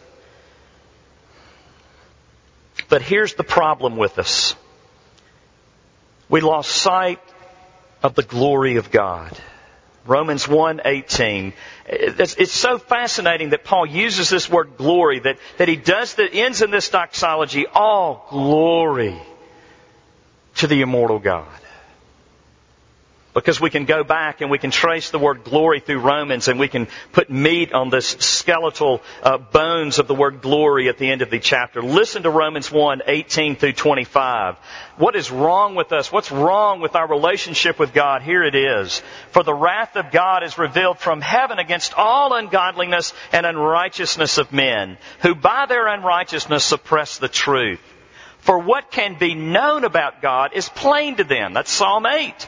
But 2.89 3.01
here's 3.01 3.33
the 3.35 3.43
problem 3.43 3.97
with 3.97 4.19
us. 4.19 4.55
We 6.29 6.41
lost 6.41 6.71
sight 6.71 7.19
of 8.03 8.15
the 8.15 8.23
glory 8.23 8.75
of 8.77 8.91
God. 8.91 9.31
Romans 10.05 10.45
1:18. 10.45 11.53
It's, 11.87 12.35
it's 12.35 12.51
so 12.51 12.77
fascinating 12.77 13.49
that 13.51 13.63
Paul 13.63 13.85
uses 13.85 14.29
this 14.29 14.49
word 14.49 14.77
glory 14.77 15.19
that, 15.19 15.37
that 15.57 15.67
he 15.67 15.75
does 15.75 16.15
that 16.15 16.33
ends 16.33 16.61
in 16.61 16.69
this 16.69 16.89
doxology, 16.89 17.65
all 17.67 18.27
glory 18.29 19.19
to 20.55 20.67
the 20.67 20.81
immortal 20.81 21.19
God. 21.19 21.47
Because 23.35 23.59
we 23.59 23.69
can 23.69 23.83
go 23.83 24.05
back 24.05 24.39
and 24.39 24.49
we 24.49 24.57
can 24.57 24.71
trace 24.71 25.09
the 25.09 25.19
word 25.19 25.43
glory 25.43 25.81
through 25.81 25.99
Romans 25.99 26.47
and 26.47 26.57
we 26.57 26.69
can 26.69 26.87
put 27.11 27.29
meat 27.29 27.73
on 27.73 27.89
this 27.89 28.07
skeletal 28.07 29.03
uh, 29.21 29.37
bones 29.37 29.99
of 29.99 30.07
the 30.07 30.15
word 30.15 30.41
glory 30.41 30.87
at 30.87 30.97
the 30.97 31.11
end 31.11 31.21
of 31.21 31.29
the 31.29 31.39
chapter. 31.39 31.81
Listen 31.81 32.23
to 32.23 32.29
Romans 32.29 32.71
1, 32.71 33.01
18 33.05 33.57
through 33.57 33.73
25. 33.73 34.55
What 34.95 35.17
is 35.17 35.29
wrong 35.31 35.75
with 35.75 35.91
us? 35.91 36.13
What's 36.13 36.31
wrong 36.31 36.79
with 36.79 36.95
our 36.95 37.09
relationship 37.09 37.77
with 37.77 37.93
God? 37.93 38.21
Here 38.21 38.41
it 38.41 38.55
is. 38.55 39.03
For 39.31 39.43
the 39.43 39.53
wrath 39.53 39.97
of 39.97 40.11
God 40.11 40.43
is 40.43 40.57
revealed 40.57 40.99
from 40.99 41.19
heaven 41.19 41.59
against 41.59 41.93
all 41.93 42.33
ungodliness 42.33 43.13
and 43.33 43.45
unrighteousness 43.45 44.37
of 44.37 44.53
men, 44.53 44.97
who 45.19 45.35
by 45.35 45.65
their 45.65 45.87
unrighteousness 45.87 46.63
suppress 46.63 47.17
the 47.17 47.27
truth. 47.27 47.81
For 48.39 48.59
what 48.59 48.91
can 48.91 49.17
be 49.17 49.35
known 49.35 49.83
about 49.83 50.21
God 50.21 50.51
is 50.53 50.69
plain 50.69 51.17
to 51.17 51.25
them. 51.25 51.53
That's 51.53 51.71
Psalm 51.71 52.05
8. 52.05 52.47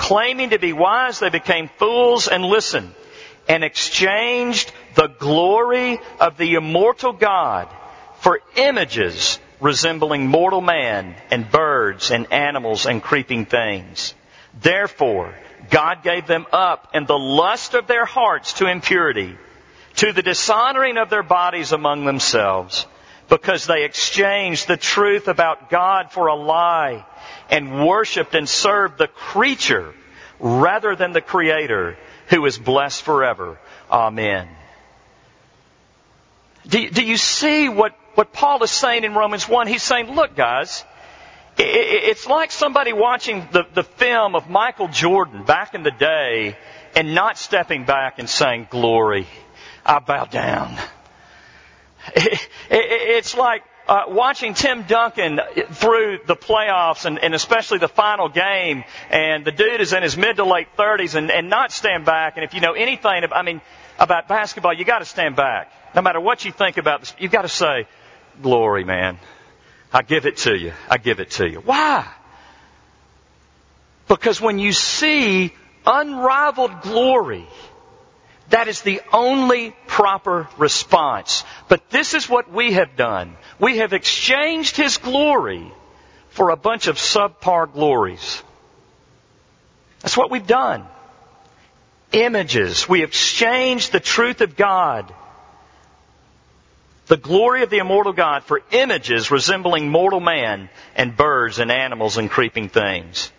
Claiming 0.00 0.50
to 0.50 0.58
be 0.58 0.72
wise, 0.72 1.18
they 1.18 1.28
became 1.28 1.68
fools 1.68 2.26
and 2.26 2.42
listened 2.42 2.94
and 3.46 3.62
exchanged 3.62 4.72
the 4.94 5.08
glory 5.08 6.00
of 6.18 6.38
the 6.38 6.54
immortal 6.54 7.12
God 7.12 7.68
for 8.20 8.40
images 8.56 9.38
resembling 9.60 10.26
mortal 10.26 10.62
man 10.62 11.14
and 11.30 11.50
birds 11.50 12.10
and 12.10 12.32
animals 12.32 12.86
and 12.86 13.02
creeping 13.02 13.44
things. 13.44 14.14
Therefore, 14.58 15.34
God 15.68 16.02
gave 16.02 16.26
them 16.26 16.46
up 16.50 16.88
in 16.94 17.04
the 17.04 17.18
lust 17.18 17.74
of 17.74 17.86
their 17.86 18.06
hearts 18.06 18.54
to 18.54 18.68
impurity, 18.68 19.36
to 19.96 20.14
the 20.14 20.22
dishonoring 20.22 20.96
of 20.96 21.10
their 21.10 21.22
bodies 21.22 21.72
among 21.72 22.06
themselves, 22.06 22.86
because 23.28 23.66
they 23.66 23.84
exchanged 23.84 24.66
the 24.66 24.78
truth 24.78 25.28
about 25.28 25.68
God 25.68 26.10
for 26.10 26.28
a 26.28 26.34
lie 26.34 27.04
and 27.50 27.86
worshiped 27.86 28.34
and 28.34 28.48
served 28.48 28.98
the 28.98 29.08
creature 29.08 29.92
rather 30.38 30.96
than 30.96 31.12
the 31.12 31.20
Creator 31.20 31.96
who 32.28 32.46
is 32.46 32.58
blessed 32.58 33.02
forever. 33.02 33.58
Amen. 33.90 34.48
Do, 36.66 36.90
do 36.90 37.02
you 37.02 37.16
see 37.16 37.68
what, 37.68 37.94
what 38.14 38.32
Paul 38.32 38.62
is 38.62 38.70
saying 38.70 39.04
in 39.04 39.14
Romans 39.14 39.48
1? 39.48 39.66
He's 39.66 39.82
saying, 39.82 40.14
look 40.14 40.36
guys, 40.36 40.84
it's 41.58 42.26
like 42.26 42.52
somebody 42.52 42.92
watching 42.92 43.46
the, 43.52 43.66
the 43.74 43.82
film 43.82 44.34
of 44.34 44.48
Michael 44.48 44.88
Jordan 44.88 45.42
back 45.44 45.74
in 45.74 45.82
the 45.82 45.90
day 45.90 46.56
and 46.94 47.14
not 47.14 47.38
stepping 47.38 47.84
back 47.84 48.18
and 48.18 48.28
saying, 48.28 48.68
glory, 48.70 49.26
I 49.84 49.98
bow 49.98 50.24
down. 50.24 50.76
It's 52.72 53.36
like 53.36 53.62
uh, 53.88 54.04
watching 54.08 54.54
Tim 54.54 54.84
Duncan 54.84 55.40
through 55.72 56.20
the 56.26 56.36
playoffs 56.36 57.04
and, 57.04 57.18
and 57.18 57.34
especially 57.34 57.78
the 57.78 57.88
final 57.88 58.28
game, 58.28 58.84
and 59.10 59.44
the 59.44 59.52
dude 59.52 59.80
is 59.80 59.92
in 59.92 60.02
his 60.02 60.16
mid 60.16 60.36
to 60.36 60.44
late 60.44 60.68
30s 60.76 61.14
and, 61.14 61.30
and 61.30 61.50
not 61.50 61.72
stand 61.72 62.04
back. 62.04 62.34
And 62.36 62.44
if 62.44 62.54
you 62.54 62.60
know 62.60 62.72
anything, 62.72 63.24
I 63.32 63.42
mean, 63.42 63.60
about 63.98 64.28
basketball, 64.28 64.72
you 64.72 64.84
got 64.84 65.00
to 65.00 65.04
stand 65.04 65.36
back. 65.36 65.72
No 65.94 66.02
matter 66.02 66.20
what 66.20 66.44
you 66.44 66.52
think 66.52 66.76
about 66.76 67.00
this, 67.00 67.14
you've 67.18 67.32
got 67.32 67.42
to 67.42 67.48
say, 67.48 67.86
"Glory, 68.40 68.84
man! 68.84 69.18
I 69.92 70.02
give 70.02 70.24
it 70.24 70.38
to 70.38 70.56
you. 70.56 70.72
I 70.88 70.98
give 70.98 71.20
it 71.20 71.30
to 71.32 71.48
you." 71.48 71.58
Why? 71.60 72.06
Because 74.06 74.40
when 74.40 74.58
you 74.58 74.72
see 74.72 75.52
unrivaled 75.86 76.82
glory, 76.82 77.46
that 78.50 78.68
is 78.68 78.82
the 78.82 79.00
only 79.12 79.74
proper 79.86 80.48
response. 80.58 81.44
But 81.68 81.88
this 81.90 82.14
is 82.14 82.28
what 82.28 82.50
we 82.50 82.72
have 82.72 82.96
done. 82.96 83.36
We 83.58 83.78
have 83.78 83.92
exchanged 83.92 84.76
His 84.76 84.98
glory 84.98 85.72
for 86.30 86.50
a 86.50 86.56
bunch 86.56 86.86
of 86.86 86.96
subpar 86.96 87.72
glories. 87.72 88.42
That's 90.00 90.16
what 90.16 90.30
we've 90.30 90.46
done. 90.46 90.86
Images. 92.12 92.88
We 92.88 93.04
exchanged 93.04 93.92
the 93.92 94.00
truth 94.00 94.40
of 94.40 94.56
God, 94.56 95.14
the 97.06 97.16
glory 97.16 97.62
of 97.62 97.70
the 97.70 97.78
immortal 97.78 98.12
God, 98.12 98.42
for 98.42 98.62
images 98.72 99.30
resembling 99.30 99.90
mortal 99.90 100.20
man 100.20 100.70
and 100.96 101.16
birds 101.16 101.60
and 101.60 101.70
animals 101.70 102.16
and 102.16 102.28
creeping 102.28 102.68
things. 102.68 103.30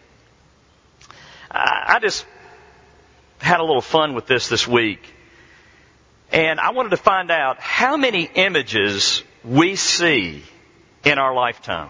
I 1.53 1.99
just 2.01 2.25
had 3.41 3.59
a 3.59 3.63
little 3.63 3.81
fun 3.81 4.13
with 4.13 4.27
this 4.27 4.47
this 4.47 4.67
week. 4.67 5.03
And 6.31 6.59
I 6.59 6.71
wanted 6.71 6.89
to 6.89 6.97
find 6.97 7.29
out 7.29 7.59
how 7.59 7.97
many 7.97 8.23
images 8.23 9.23
we 9.43 9.75
see 9.75 10.43
in 11.03 11.17
our 11.17 11.33
lifetime. 11.33 11.89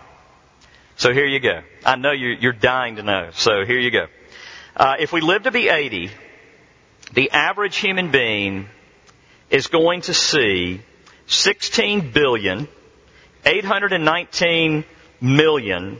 So 0.95 1.13
here 1.13 1.25
you 1.25 1.39
go. 1.39 1.61
I 1.85 1.95
know 1.95 2.11
you're, 2.11 2.53
dying 2.53 2.95
to 2.95 3.03
know. 3.03 3.29
So 3.33 3.65
here 3.65 3.79
you 3.79 3.91
go. 3.91 4.07
Uh, 4.75 4.95
if 4.99 5.11
we 5.11 5.21
live 5.21 5.43
to 5.43 5.51
be 5.51 5.67
80, 5.67 6.11
the 7.13 7.31
average 7.31 7.77
human 7.77 8.11
being 8.11 8.67
is 9.49 9.67
going 9.67 10.01
to 10.01 10.13
see 10.13 10.81
16 11.27 12.11
billion, 12.11 12.67
819 13.45 14.85
million, 15.19 15.99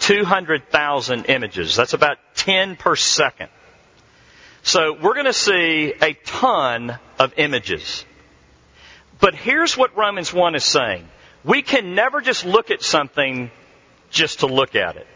200,000 0.00 1.24
images. 1.26 1.76
That's 1.76 1.94
about 1.94 2.18
10 2.34 2.76
per 2.76 2.96
second. 2.96 3.50
So 4.62 4.92
we're 4.92 5.14
going 5.14 5.26
to 5.26 5.32
see 5.32 5.94
a 6.00 6.14
ton 6.24 6.98
of 7.18 7.34
images. 7.38 8.04
But 9.18 9.34
here's 9.34 9.76
what 9.76 9.96
Romans 9.96 10.32
1 10.32 10.54
is 10.54 10.64
saying. 10.64 11.06
We 11.44 11.62
can 11.62 11.94
never 11.94 12.20
just 12.20 12.44
look 12.44 12.70
at 12.70 12.82
something 12.82 13.50
just 14.10 14.40
to 14.40 14.46
look 14.46 14.76
at 14.76 14.96
it. 14.96 15.06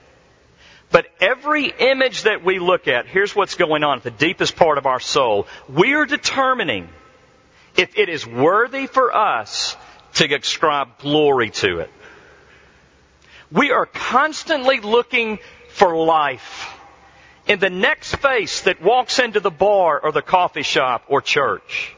But 0.91 1.07
every 1.21 1.67
image 1.67 2.23
that 2.23 2.45
we 2.45 2.59
look 2.59 2.89
at, 2.89 3.07
here's 3.07 3.35
what's 3.35 3.57
going 3.57 3.85
on 3.85 3.99
at 3.99 4.05
the 4.05 4.11
deepest 4.11 4.57
part 4.57 4.79
of 4.79 4.87
our 4.87 5.01
soul. 5.01 5.47
We 5.69 5.95
are 5.95 6.07
determining 6.07 6.89
if 7.77 7.99
it 7.99 8.09
is 8.09 8.27
worthy 8.27 8.87
for 8.87 9.15
us 9.15 9.77
to 10.15 10.35
ascribe 10.35 10.99
glory 10.99 11.51
to 11.51 11.81
it. 11.81 11.91
We 13.51 13.73
are 13.73 13.87
constantly 13.87 14.81
looking 14.81 15.39
for 15.69 15.97
life 15.97 16.74
in 17.47 17.59
the 17.59 17.71
next 17.71 18.17
face 18.17 18.63
that 18.63 18.83
walks 18.83 19.19
into 19.19 19.41
the 19.41 19.51
bar 19.51 20.01
or 20.01 20.13
the 20.13 20.23
coffee 20.23 20.63
shop 20.63 21.05
or 21.09 21.21
church. 21.21 21.95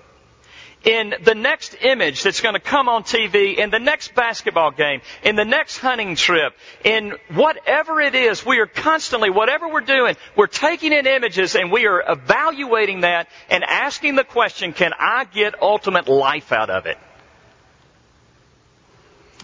In 0.85 1.14
the 1.25 1.35
next 1.35 1.77
image 1.81 2.23
that's 2.23 2.40
going 2.40 2.55
to 2.55 2.61
come 2.61 2.88
on 2.88 3.03
TV, 3.03 3.57
in 3.57 3.71
the 3.71 3.81
next 3.81 4.14
basketball 4.14 4.71
game, 4.71 5.01
in 5.25 5.35
the 5.35 5.44
next 5.44 5.79
hunting 5.79 6.14
trip, 6.14 6.53
in 6.85 7.14
whatever 7.35 8.01
it 8.01 8.14
is, 8.14 8.47
we 8.47 8.61
are 8.61 8.66
constantly, 8.66 9.29
whatever 9.29 9.66
we're 9.68 9.81
doing, 9.81 10.14
we're 10.37 10.47
taking 10.47 10.92
in 10.92 11.07
images 11.07 11.57
and 11.57 11.73
we 11.73 11.87
are 11.87 12.05
evaluating 12.09 13.01
that 13.01 13.29
and 13.51 13.64
asking 13.64 14.14
the 14.14 14.23
question, 14.23 14.73
can 14.73 14.92
I 14.97 15.25
get 15.25 15.61
ultimate 15.61 16.07
life 16.07 16.53
out 16.53 16.71
of 16.71 16.87
it? 16.87 16.99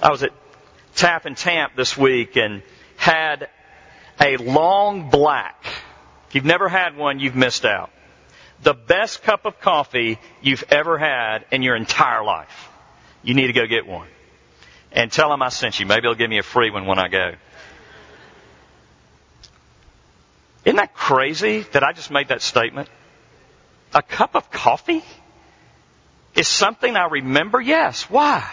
I 0.01 0.11
was 0.11 0.23
at 0.23 0.31
Tap 0.95 1.27
and 1.27 1.37
Tamp 1.37 1.75
this 1.75 1.97
week 1.97 2.37
and 2.37 2.63
had 2.97 3.49
a 4.21 4.37
long 4.37 5.11
black 5.11 5.65
if 6.33 6.37
you've 6.37 6.47
never 6.47 6.67
had 6.67 6.97
one, 6.97 7.21
you've 7.21 7.37
missed 7.37 7.67
out. 7.67 7.91
The 8.63 8.73
best 8.73 9.23
cup 9.23 9.45
of 9.45 9.61
coffee 9.61 10.19
you've 10.41 10.65
ever 10.71 10.97
had 10.97 11.45
in 11.51 11.61
your 11.61 11.77
entire 11.77 12.25
life. 12.25 12.71
You 13.23 13.35
need 13.35 13.49
to 13.49 13.53
go 13.53 13.67
get 13.67 13.87
one. 13.87 14.09
And 14.93 15.13
tell 15.13 15.29
them 15.29 15.43
I 15.43 15.51
sent 15.51 15.79
you. 15.79 15.85
Maybe 15.85 16.01
they'll 16.01 16.15
give 16.15 16.31
me 16.31 16.39
a 16.39 16.43
free 16.43 16.71
one 16.71 16.87
when 16.87 16.99
I 16.99 17.09
go. 17.09 17.35
Isn't 20.65 20.77
that 20.77 20.95
crazy 20.95 21.67
that 21.73 21.85
I 21.85 21.93
just 21.93 22.11
made 22.11 22.29
that 22.29 22.41
statement? 22.41 22.89
A 23.95 24.01
cup 24.01 24.35
of 24.35 24.51
coffee 24.51 25.05
is 26.35 26.49
something 26.49 26.97
I 26.97 27.09
remember? 27.09 27.61
Yes. 27.61 28.09
Why? 28.09 28.51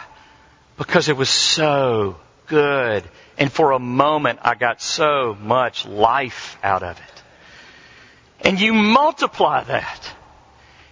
Because 0.77 1.07
it 1.07 1.15
was 1.15 1.29
so 1.29 2.17
good. 2.47 3.05
And 3.37 3.49
for 3.49 3.71
a 3.71 3.79
moment, 3.79 4.39
I 4.41 4.55
got 4.55 4.81
so 4.81 5.37
much 5.41 5.85
life 5.85 6.57
out 6.61 6.83
of 6.83 6.97
it. 6.97 7.18
And 8.41 8.59
you 8.59 8.73
multiply 8.73 9.63
that 9.63 10.13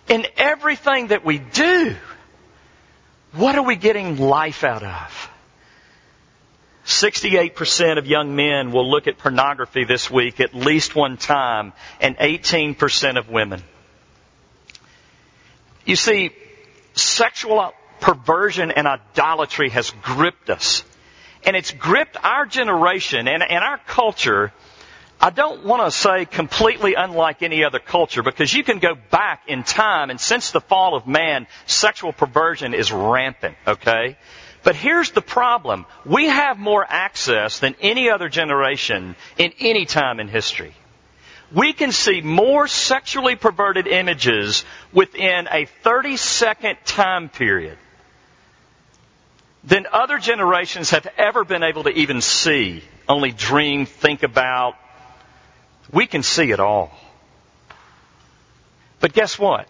in 0.09 0.25
everything 0.37 1.07
that 1.07 1.25
we 1.25 1.37
do. 1.37 1.95
What 3.33 3.55
are 3.55 3.63
we 3.63 3.75
getting 3.75 4.17
life 4.17 4.63
out 4.63 4.83
of? 4.83 5.29
68% 6.85 7.97
of 7.97 8.07
young 8.07 8.35
men 8.35 8.71
will 8.71 8.89
look 8.89 9.07
at 9.07 9.17
pornography 9.17 9.83
this 9.83 10.09
week 10.09 10.39
at 10.39 10.53
least 10.53 10.95
one 10.95 11.17
time, 11.17 11.73
and 11.99 12.17
18% 12.17 13.17
of 13.17 13.29
women. 13.29 13.61
You 15.85 15.97
see, 15.97 16.31
sexual 16.95 17.73
perversion 17.99 18.71
and 18.71 18.87
idolatry 18.87 19.69
has 19.69 19.91
gripped 20.01 20.49
us. 20.49 20.83
And 21.45 21.55
it's 21.55 21.71
gripped 21.71 22.17
our 22.23 22.45
generation 22.45 23.27
and, 23.27 23.43
and 23.43 23.63
our 23.63 23.79
culture 23.79 24.53
I 25.19 25.31
don't 25.31 25.65
want 25.65 25.83
to 25.83 25.91
say 25.91 26.25
completely 26.25 26.93
unlike 26.93 27.41
any 27.41 27.63
other 27.63 27.79
culture 27.79 28.21
because 28.21 28.53
you 28.53 28.63
can 28.63 28.77
go 28.77 28.93
back 28.93 29.43
in 29.47 29.63
time 29.63 30.11
and 30.11 30.21
since 30.21 30.51
the 30.51 30.61
fall 30.61 30.95
of 30.95 31.07
man, 31.07 31.47
sexual 31.65 32.13
perversion 32.13 32.75
is 32.75 32.91
rampant, 32.91 33.55
okay? 33.65 34.17
But 34.63 34.75
here's 34.75 35.11
the 35.11 35.21
problem. 35.21 35.85
We 36.05 36.27
have 36.27 36.59
more 36.59 36.85
access 36.87 37.59
than 37.59 37.75
any 37.81 38.11
other 38.11 38.29
generation 38.29 39.15
in 39.37 39.53
any 39.59 39.85
time 39.85 40.19
in 40.19 40.27
history. 40.27 40.73
We 41.51 41.73
can 41.73 41.91
see 41.91 42.21
more 42.21 42.67
sexually 42.67 43.35
perverted 43.35 43.87
images 43.87 44.65
within 44.93 45.47
a 45.49 45.65
30 45.65 46.17
second 46.17 46.77
time 46.85 47.29
period 47.29 47.77
than 49.63 49.87
other 49.91 50.17
generations 50.17 50.91
have 50.91 51.07
ever 51.17 51.43
been 51.43 51.63
able 51.63 51.83
to 51.83 51.89
even 51.89 52.21
see, 52.21 52.83
only 53.07 53.31
dream, 53.31 53.85
think 53.85 54.23
about, 54.23 54.75
we 55.91 56.05
can 56.05 56.23
see 56.23 56.51
it 56.51 56.59
all. 56.59 56.91
But 58.99 59.13
guess 59.13 59.37
what? 59.37 59.67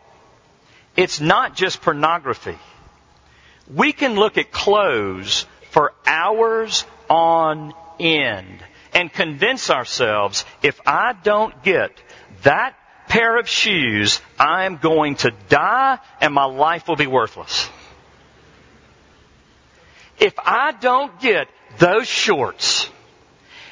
It's 0.95 1.19
not 1.19 1.55
just 1.55 1.81
pornography. 1.81 2.57
We 3.73 3.93
can 3.93 4.15
look 4.15 4.37
at 4.37 4.51
clothes 4.51 5.45
for 5.69 5.93
hours 6.05 6.85
on 7.09 7.73
end 7.99 8.63
and 8.93 9.11
convince 9.11 9.69
ourselves 9.69 10.45
if 10.63 10.79
I 10.85 11.13
don't 11.23 11.61
get 11.63 11.91
that 12.43 12.75
pair 13.07 13.37
of 13.37 13.47
shoes, 13.47 14.21
I'm 14.39 14.77
going 14.77 15.15
to 15.17 15.31
die 15.49 15.99
and 16.21 16.33
my 16.33 16.45
life 16.45 16.87
will 16.87 16.95
be 16.95 17.07
worthless. 17.07 17.69
If 20.19 20.33
I 20.39 20.71
don't 20.71 21.19
get 21.19 21.47
those 21.77 22.07
shorts, 22.07 22.89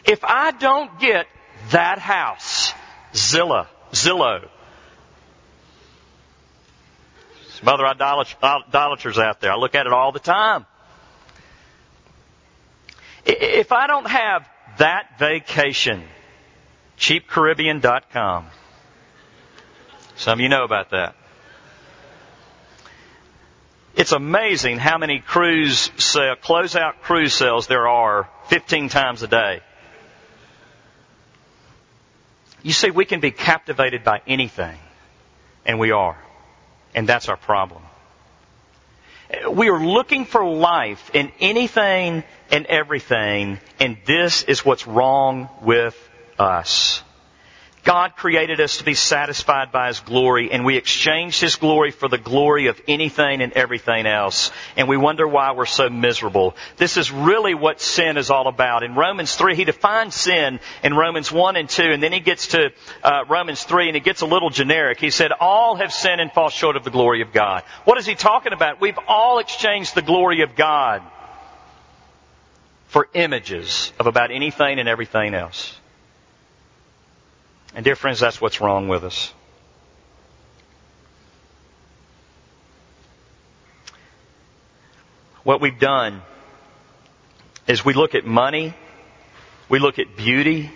if 0.05 0.23
I 0.23 0.51
don't 0.51 0.99
get 0.99 1.27
that 1.71 1.99
house. 1.99 2.73
Zillah, 3.13 3.67
Zillow. 3.91 4.47
Some 7.49 7.69
other 7.69 7.85
idolaters 7.85 9.17
out 9.17 9.39
there. 9.39 9.51
I 9.51 9.55
look 9.55 9.75
at 9.75 9.85
it 9.85 9.93
all 9.93 10.11
the 10.11 10.19
time. 10.19 10.65
If 13.25 13.71
I 13.71 13.87
don't 13.87 14.07
have 14.07 14.47
that 14.77 15.17
vacation, 15.17 16.03
cheapcaribbean.com, 16.99 18.47
Some 20.17 20.33
of 20.33 20.39
you 20.41 20.49
know 20.49 20.63
about 20.63 20.91
that. 20.91 21.15
It's 23.95 24.11
amazing 24.11 24.77
how 24.77 24.97
many 24.97 25.19
cruise 25.19 25.89
sale, 25.97 26.35
closeout 26.35 27.01
cruise 27.01 27.33
sales 27.33 27.67
there 27.67 27.87
are 27.87 28.29
15 28.49 28.89
times 28.89 29.23
a 29.23 29.27
day. 29.27 29.61
You 32.65 32.73
see, 32.73 32.89
we 32.89 33.05
can 33.05 33.19
be 33.19 33.29
captivated 33.29 34.03
by 34.03 34.23
anything, 34.25 34.79
and 35.67 35.77
we 35.77 35.91
are. 35.91 36.17
And 36.95 37.07
that's 37.07 37.29
our 37.29 37.37
problem. 37.37 37.83
We 39.51 39.69
are 39.69 39.79
looking 39.79 40.25
for 40.25 40.43
life 40.43 41.11
in 41.13 41.31
anything 41.39 42.23
and 42.49 42.65
everything, 42.65 43.59
and 43.79 43.97
this 44.07 44.41
is 44.41 44.65
what's 44.65 44.87
wrong 44.87 45.47
with 45.61 45.95
us. 46.39 47.03
God 47.85 48.15
created 48.15 48.59
us 48.59 48.77
to 48.77 48.83
be 48.83 48.95
satisfied 48.95 49.71
by 49.71 49.87
His 49.87 49.99
glory, 49.99 50.51
and 50.51 50.65
we 50.65 50.75
exchanged 50.75 51.39
His 51.39 51.55
glory 51.55 51.91
for 51.91 52.09
the 52.09 52.17
glory 52.17 52.65
of 52.65 52.81
anything 52.87 53.43
and 53.43 53.53
everything 53.53 54.07
else. 54.07 54.51
And 54.75 54.89
we 54.89 54.97
wonder 54.97 55.27
why 55.27 55.51
we're 55.51 55.67
so 55.67 55.87
miserable. 55.87 56.55
This 56.77 56.97
is 56.97 57.11
really 57.11 57.53
what 57.53 57.79
sin 57.79 58.17
is 58.17 58.31
all 58.31 58.47
about. 58.47 58.81
In 58.81 58.95
Romans 58.95 59.35
3, 59.35 59.55
he 59.55 59.65
defines 59.65 60.15
sin 60.15 60.59
in 60.83 60.95
Romans 60.95 61.31
1 61.31 61.55
and 61.57 61.69
2, 61.69 61.83
and 61.83 62.01
then 62.01 62.11
he 62.11 62.21
gets 62.21 62.47
to 62.47 62.71
uh, 63.03 63.23
Romans 63.29 63.63
3, 63.63 63.89
and 63.89 63.95
it 63.95 64.03
gets 64.03 64.21
a 64.21 64.25
little 64.25 64.49
generic. 64.49 64.99
He 64.99 65.11
said, 65.11 65.31
All 65.31 65.75
have 65.75 65.93
sinned 65.93 66.19
and 66.19 66.31
fall 66.31 66.49
short 66.49 66.75
of 66.75 66.83
the 66.83 66.91
glory 66.91 67.21
of 67.21 67.31
God. 67.31 67.61
What 67.83 67.99
is 67.99 68.07
he 68.07 68.15
talking 68.15 68.51
about? 68.51 68.81
We've 68.81 68.99
all 69.07 69.37
exchanged 69.37 69.93
the 69.93 70.01
glory 70.01 70.41
of 70.41 70.55
God 70.55 71.03
for 72.87 73.07
images 73.13 73.93
of 73.99 74.07
about 74.07 74.31
anything 74.31 74.79
and 74.79 74.89
everything 74.89 75.35
else. 75.35 75.79
And 77.75 77.83
dear 77.83 77.97
friends, 77.97 78.21
that's 78.21 78.39
what's 78.39 78.61
wrong 78.61 78.87
with 78.87 79.03
us. 79.03 79.33
What 85.43 85.59
we've 85.59 85.77
done 85.77 86.21
is 87.67 87.83
we 87.83 87.93
look 87.93 88.15
at 88.15 88.25
money, 88.25 88.73
we 89.67 89.79
look 89.79 89.99
at 89.99 90.15
beauty, 90.15 90.71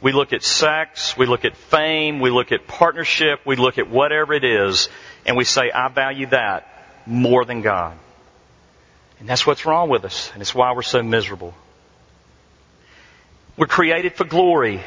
we 0.00 0.12
look 0.12 0.32
at 0.32 0.44
sex, 0.44 1.16
we 1.16 1.26
look 1.26 1.44
at 1.44 1.56
fame, 1.56 2.20
we 2.20 2.30
look 2.30 2.52
at 2.52 2.68
partnership, 2.68 3.40
we 3.44 3.56
look 3.56 3.78
at 3.78 3.90
whatever 3.90 4.32
it 4.32 4.44
is, 4.44 4.88
and 5.26 5.36
we 5.36 5.44
say, 5.44 5.70
I 5.74 5.88
value 5.88 6.26
that 6.28 6.68
more 7.04 7.44
than 7.44 7.62
God. 7.62 7.98
And 9.18 9.28
that's 9.28 9.44
what's 9.44 9.66
wrong 9.66 9.88
with 9.88 10.04
us, 10.04 10.30
and 10.32 10.40
it's 10.40 10.54
why 10.54 10.72
we're 10.72 10.82
so 10.82 11.02
miserable. 11.02 11.52
We're 13.56 13.66
created 13.66 14.14
for 14.14 14.24
glory. 14.24 14.80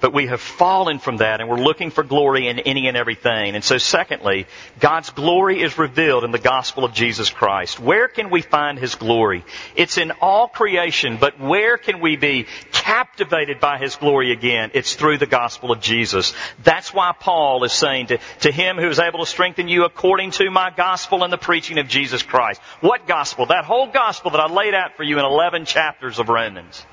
But 0.00 0.12
we 0.12 0.26
have 0.26 0.40
fallen 0.40 0.98
from 0.98 1.18
that 1.18 1.40
and 1.40 1.48
we're 1.48 1.56
looking 1.56 1.90
for 1.90 2.04
glory 2.04 2.48
in 2.48 2.58
any 2.60 2.86
and 2.88 2.96
everything. 2.96 3.54
And 3.54 3.64
so 3.64 3.78
secondly, 3.78 4.46
God's 4.78 5.10
glory 5.10 5.60
is 5.62 5.78
revealed 5.78 6.24
in 6.24 6.30
the 6.30 6.38
gospel 6.38 6.84
of 6.84 6.92
Jesus 6.92 7.30
Christ. 7.30 7.80
Where 7.80 8.08
can 8.08 8.30
we 8.30 8.42
find 8.42 8.78
His 8.78 8.94
glory? 8.94 9.44
It's 9.74 9.98
in 9.98 10.12
all 10.20 10.48
creation, 10.48 11.18
but 11.20 11.40
where 11.40 11.76
can 11.76 12.00
we 12.00 12.16
be 12.16 12.46
captivated 12.72 13.60
by 13.60 13.78
His 13.78 13.96
glory 13.96 14.32
again? 14.32 14.70
It's 14.74 14.94
through 14.94 15.18
the 15.18 15.26
gospel 15.26 15.72
of 15.72 15.80
Jesus. 15.80 16.32
That's 16.62 16.94
why 16.94 17.12
Paul 17.18 17.64
is 17.64 17.72
saying 17.72 18.08
to, 18.08 18.18
to 18.40 18.52
Him 18.52 18.76
who 18.76 18.88
is 18.88 19.00
able 19.00 19.20
to 19.20 19.26
strengthen 19.26 19.68
you 19.68 19.84
according 19.84 20.30
to 20.32 20.50
my 20.50 20.70
gospel 20.70 21.24
and 21.24 21.32
the 21.32 21.38
preaching 21.38 21.78
of 21.78 21.88
Jesus 21.88 22.22
Christ. 22.22 22.60
What 22.80 23.06
gospel? 23.06 23.46
That 23.46 23.64
whole 23.64 23.88
gospel 23.88 24.30
that 24.32 24.40
I 24.40 24.46
laid 24.46 24.74
out 24.74 24.96
for 24.96 25.02
you 25.02 25.18
in 25.18 25.24
11 25.24 25.64
chapters 25.64 26.18
of 26.18 26.28
Romans. 26.28 26.84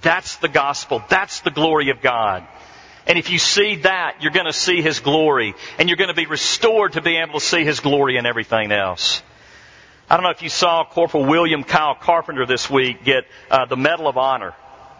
That's 0.00 0.36
the 0.36 0.48
gospel. 0.48 1.02
That's 1.08 1.40
the 1.40 1.50
glory 1.50 1.90
of 1.90 2.00
God. 2.00 2.46
And 3.06 3.18
if 3.18 3.30
you 3.30 3.38
see 3.38 3.76
that, 3.76 4.22
you're 4.22 4.32
going 4.32 4.46
to 4.46 4.52
see 4.52 4.80
His 4.80 5.00
glory. 5.00 5.54
And 5.78 5.88
you're 5.88 5.96
going 5.96 6.08
to 6.08 6.14
be 6.14 6.26
restored 6.26 6.94
to 6.94 7.02
be 7.02 7.16
able 7.16 7.40
to 7.40 7.44
see 7.44 7.64
His 7.64 7.80
glory 7.80 8.16
in 8.16 8.26
everything 8.26 8.72
else. 8.72 9.22
I 10.08 10.16
don't 10.16 10.24
know 10.24 10.30
if 10.30 10.42
you 10.42 10.48
saw 10.48 10.84
Corporal 10.84 11.24
William 11.24 11.64
Kyle 11.64 11.94
Carpenter 11.94 12.46
this 12.46 12.68
week 12.68 13.04
get 13.04 13.24
uh, 13.50 13.66
the 13.66 13.76
Medal 13.76 14.08
of 14.08 14.16
Honor. 14.16 14.54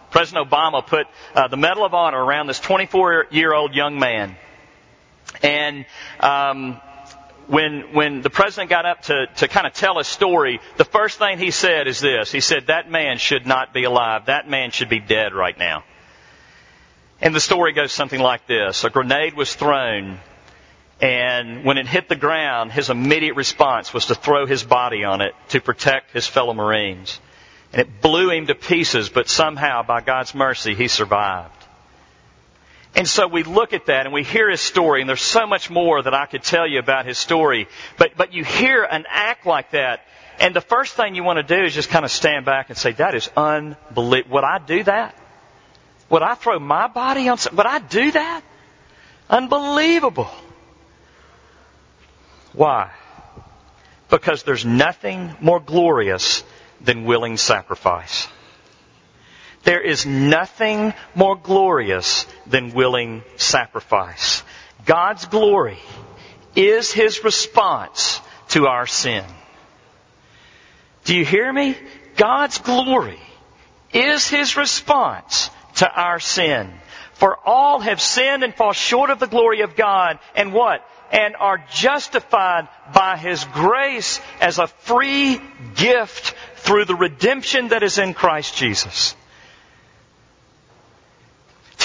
President 0.09 0.49
Obama 0.49 0.85
put 0.85 1.07
uh, 1.33 1.47
the 1.47 1.57
Medal 1.57 1.85
of 1.85 1.93
Honor 1.93 2.23
around 2.23 2.47
this 2.47 2.59
24 2.59 3.27
year 3.31 3.53
old 3.53 3.75
young 3.75 3.99
man. 3.99 4.35
And 5.43 5.85
um, 6.19 6.79
when 7.47 7.93
when 7.93 8.21
the 8.21 8.29
president 8.29 8.69
got 8.69 8.85
up 8.85 9.03
to 9.03 9.27
to 9.37 9.47
kind 9.47 9.67
of 9.67 9.73
tell 9.73 9.97
his 9.97 10.07
story, 10.07 10.59
the 10.77 10.85
first 10.85 11.19
thing 11.19 11.37
he 11.37 11.51
said 11.51 11.87
is 11.87 11.99
this: 11.99 12.31
He 12.31 12.41
said 12.41 12.67
that 12.67 12.89
man 12.89 13.17
should 13.17 13.45
not 13.45 13.73
be 13.73 13.83
alive. 13.83 14.25
That 14.25 14.49
man 14.49 14.71
should 14.71 14.89
be 14.89 14.99
dead 14.99 15.33
right 15.33 15.57
now. 15.57 15.83
And 17.21 17.33
the 17.33 17.39
story 17.39 17.73
goes 17.73 17.91
something 17.91 18.19
like 18.19 18.47
this: 18.47 18.83
A 18.83 18.89
grenade 18.89 19.35
was 19.35 19.53
thrown, 19.53 20.19
and 21.01 21.63
when 21.63 21.77
it 21.77 21.87
hit 21.87 22.09
the 22.09 22.15
ground, 22.15 22.71
his 22.71 22.89
immediate 22.89 23.35
response 23.35 23.93
was 23.93 24.07
to 24.07 24.15
throw 24.15 24.45
his 24.45 24.63
body 24.63 25.03
on 25.03 25.21
it 25.21 25.33
to 25.49 25.61
protect 25.61 26.11
his 26.11 26.27
fellow 26.27 26.53
Marines. 26.53 27.19
And 27.73 27.81
it 27.81 28.01
blew 28.01 28.31
him 28.31 28.47
to 28.47 28.55
pieces, 28.55 29.09
but 29.09 29.27
somehow, 29.27 29.83
by 29.83 30.01
God's 30.01 30.33
mercy, 30.33 30.75
he 30.75 30.87
survived. 30.87 31.54
And 32.95 33.07
so 33.07 33.27
we 33.27 33.43
look 33.43 33.73
at 33.73 33.87
that 33.87 34.05
and 34.05 34.13
we 34.13 34.23
hear 34.23 34.49
his 34.49 34.61
story, 34.61 35.01
and 35.01 35.09
there's 35.09 35.21
so 35.21 35.45
much 35.45 35.69
more 35.69 36.01
that 36.01 36.13
I 36.13 36.25
could 36.27 36.43
tell 36.43 36.65
you 36.65 36.79
about 36.79 37.05
his 37.05 37.17
story. 37.17 37.67
But, 37.97 38.15
but 38.15 38.33
you 38.33 38.43
hear 38.45 38.83
an 38.83 39.05
act 39.09 39.45
like 39.45 39.71
that, 39.71 40.05
and 40.39 40.55
the 40.55 40.61
first 40.61 40.95
thing 40.95 41.15
you 41.15 41.23
want 41.23 41.45
to 41.45 41.57
do 41.57 41.63
is 41.63 41.73
just 41.73 41.89
kind 41.89 42.05
of 42.05 42.11
stand 42.11 42.45
back 42.45 42.69
and 42.69 42.77
say, 42.77 42.93
that 42.93 43.13
is 43.13 43.29
unbelievable. 43.35 44.35
Would 44.35 44.43
I 44.43 44.59
do 44.59 44.83
that? 44.83 45.17
Would 46.09 46.21
I 46.21 46.35
throw 46.35 46.59
my 46.59 46.87
body 46.87 47.27
on 47.27 47.37
Would 47.53 47.65
I 47.65 47.79
do 47.79 48.11
that? 48.11 48.43
Unbelievable. 49.29 50.29
Why? 52.53 52.91
Because 54.09 54.43
there's 54.43 54.65
nothing 54.65 55.35
more 55.41 55.59
glorious 55.59 56.43
than 56.79 57.05
willing 57.05 57.37
sacrifice. 57.37 58.27
There 59.65 59.81
is 59.81 60.05
nothing 60.05 60.93
more 61.15 61.35
glorious 61.35 62.27
than 62.45 62.73
willing 62.73 63.23
sacrifice. 63.35 64.43
God's 64.85 65.25
glory 65.25 65.79
is 66.55 66.91
His 66.91 67.23
response 67.23 68.21
to 68.49 68.67
our 68.67 68.85
sin. 68.85 69.25
Do 71.03 71.15
you 71.15 71.25
hear 71.25 71.51
me? 71.51 71.75
God's 72.15 72.59
glory 72.59 73.19
is 73.91 74.27
His 74.27 74.55
response 74.55 75.49
to 75.77 75.91
our 75.91 76.19
sin. 76.19 76.71
For 77.13 77.35
all 77.43 77.79
have 77.79 77.99
sinned 77.99 78.43
and 78.43 78.53
fall 78.53 78.73
short 78.73 79.09
of 79.09 79.19
the 79.19 79.27
glory 79.27 79.61
of 79.61 79.75
God 79.75 80.19
and 80.35 80.53
what? 80.53 80.87
And 81.11 81.35
are 81.35 81.65
justified 81.71 82.67
by 82.93 83.17
His 83.17 83.43
grace 83.45 84.21
as 84.39 84.59
a 84.59 84.67
free 84.67 85.41
gift 85.73 86.35
through 86.57 86.85
the 86.85 86.95
redemption 86.95 87.69
that 87.69 87.81
is 87.81 87.97
in 87.97 88.13
Christ 88.13 88.55
Jesus. 88.55 89.15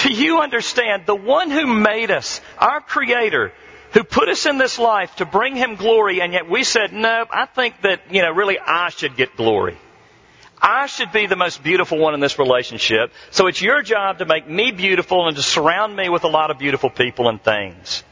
Do 0.02 0.12
you 0.12 0.40
understand? 0.40 1.04
The 1.06 1.14
one 1.14 1.50
who 1.50 1.66
made 1.66 2.10
us, 2.10 2.40
our 2.58 2.80
Creator, 2.80 3.52
who 3.92 4.04
put 4.04 4.28
us 4.28 4.46
in 4.46 4.56
this 4.56 4.78
life 4.78 5.16
to 5.16 5.26
bring 5.26 5.56
Him 5.56 5.76
glory, 5.76 6.20
and 6.20 6.32
yet 6.32 6.48
we 6.48 6.64
said, 6.64 6.92
no, 6.92 7.26
I 7.30 7.46
think 7.46 7.80
that, 7.82 8.02
you 8.10 8.22
know, 8.22 8.30
really 8.30 8.58
I 8.58 8.90
should 8.90 9.16
get 9.16 9.36
glory. 9.36 9.76
I 10.62 10.86
should 10.86 11.10
be 11.12 11.26
the 11.26 11.36
most 11.36 11.62
beautiful 11.62 11.98
one 11.98 12.14
in 12.14 12.20
this 12.20 12.38
relationship. 12.38 13.12
So 13.30 13.46
it's 13.46 13.62
your 13.62 13.82
job 13.82 14.18
to 14.18 14.26
make 14.26 14.48
me 14.48 14.70
beautiful 14.72 15.26
and 15.26 15.36
to 15.36 15.42
surround 15.42 15.96
me 15.96 16.08
with 16.08 16.24
a 16.24 16.28
lot 16.28 16.50
of 16.50 16.58
beautiful 16.58 16.90
people 16.90 17.28
and 17.28 17.42
things. 17.42 18.04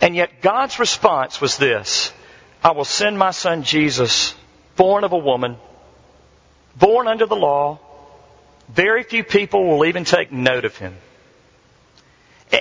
And 0.00 0.14
yet 0.14 0.42
God's 0.42 0.78
response 0.78 1.40
was 1.40 1.56
this. 1.56 2.12
I 2.62 2.72
will 2.72 2.84
send 2.84 3.18
my 3.18 3.30
son 3.30 3.62
Jesus, 3.62 4.34
born 4.76 5.04
of 5.04 5.12
a 5.12 5.18
woman, 5.18 5.56
born 6.76 7.08
under 7.08 7.24
the 7.24 7.36
law, 7.36 7.80
very 8.68 9.02
few 9.02 9.24
people 9.24 9.66
will 9.66 9.84
even 9.86 10.04
take 10.04 10.32
note 10.32 10.64
of 10.64 10.76
him. 10.76 10.94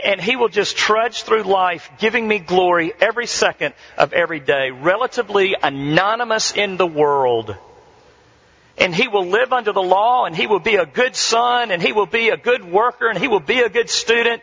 And 0.03 0.19
he 0.19 0.35
will 0.35 0.49
just 0.49 0.77
trudge 0.77 1.23
through 1.23 1.43
life 1.43 1.89
giving 1.99 2.27
me 2.27 2.39
glory 2.39 2.93
every 2.99 3.27
second 3.27 3.73
of 3.97 4.13
every 4.13 4.39
day, 4.39 4.71
relatively 4.71 5.55
anonymous 5.61 6.53
in 6.53 6.77
the 6.77 6.87
world. 6.87 7.55
And 8.77 8.93
he 8.93 9.07
will 9.07 9.27
live 9.27 9.53
under 9.53 9.71
the 9.71 9.81
law 9.81 10.25
and 10.25 10.35
he 10.35 10.47
will 10.47 10.59
be 10.59 10.75
a 10.75 10.85
good 10.85 11.15
son 11.15 11.71
and 11.71 11.81
he 11.81 11.93
will 11.93 12.07
be 12.07 12.29
a 12.29 12.37
good 12.37 12.63
worker 12.65 13.07
and 13.07 13.17
he 13.17 13.27
will 13.27 13.39
be 13.39 13.59
a 13.59 13.69
good 13.69 13.89
student. 13.89 14.41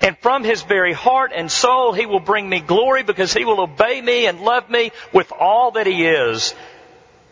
And 0.00 0.16
from 0.18 0.42
his 0.42 0.62
very 0.62 0.92
heart 0.92 1.32
and 1.34 1.50
soul, 1.50 1.92
he 1.92 2.06
will 2.06 2.20
bring 2.20 2.48
me 2.48 2.60
glory 2.60 3.02
because 3.02 3.32
he 3.32 3.44
will 3.44 3.60
obey 3.60 4.00
me 4.00 4.26
and 4.26 4.40
love 4.40 4.70
me 4.70 4.92
with 5.12 5.32
all 5.32 5.72
that 5.72 5.86
he 5.86 6.06
is. 6.06 6.54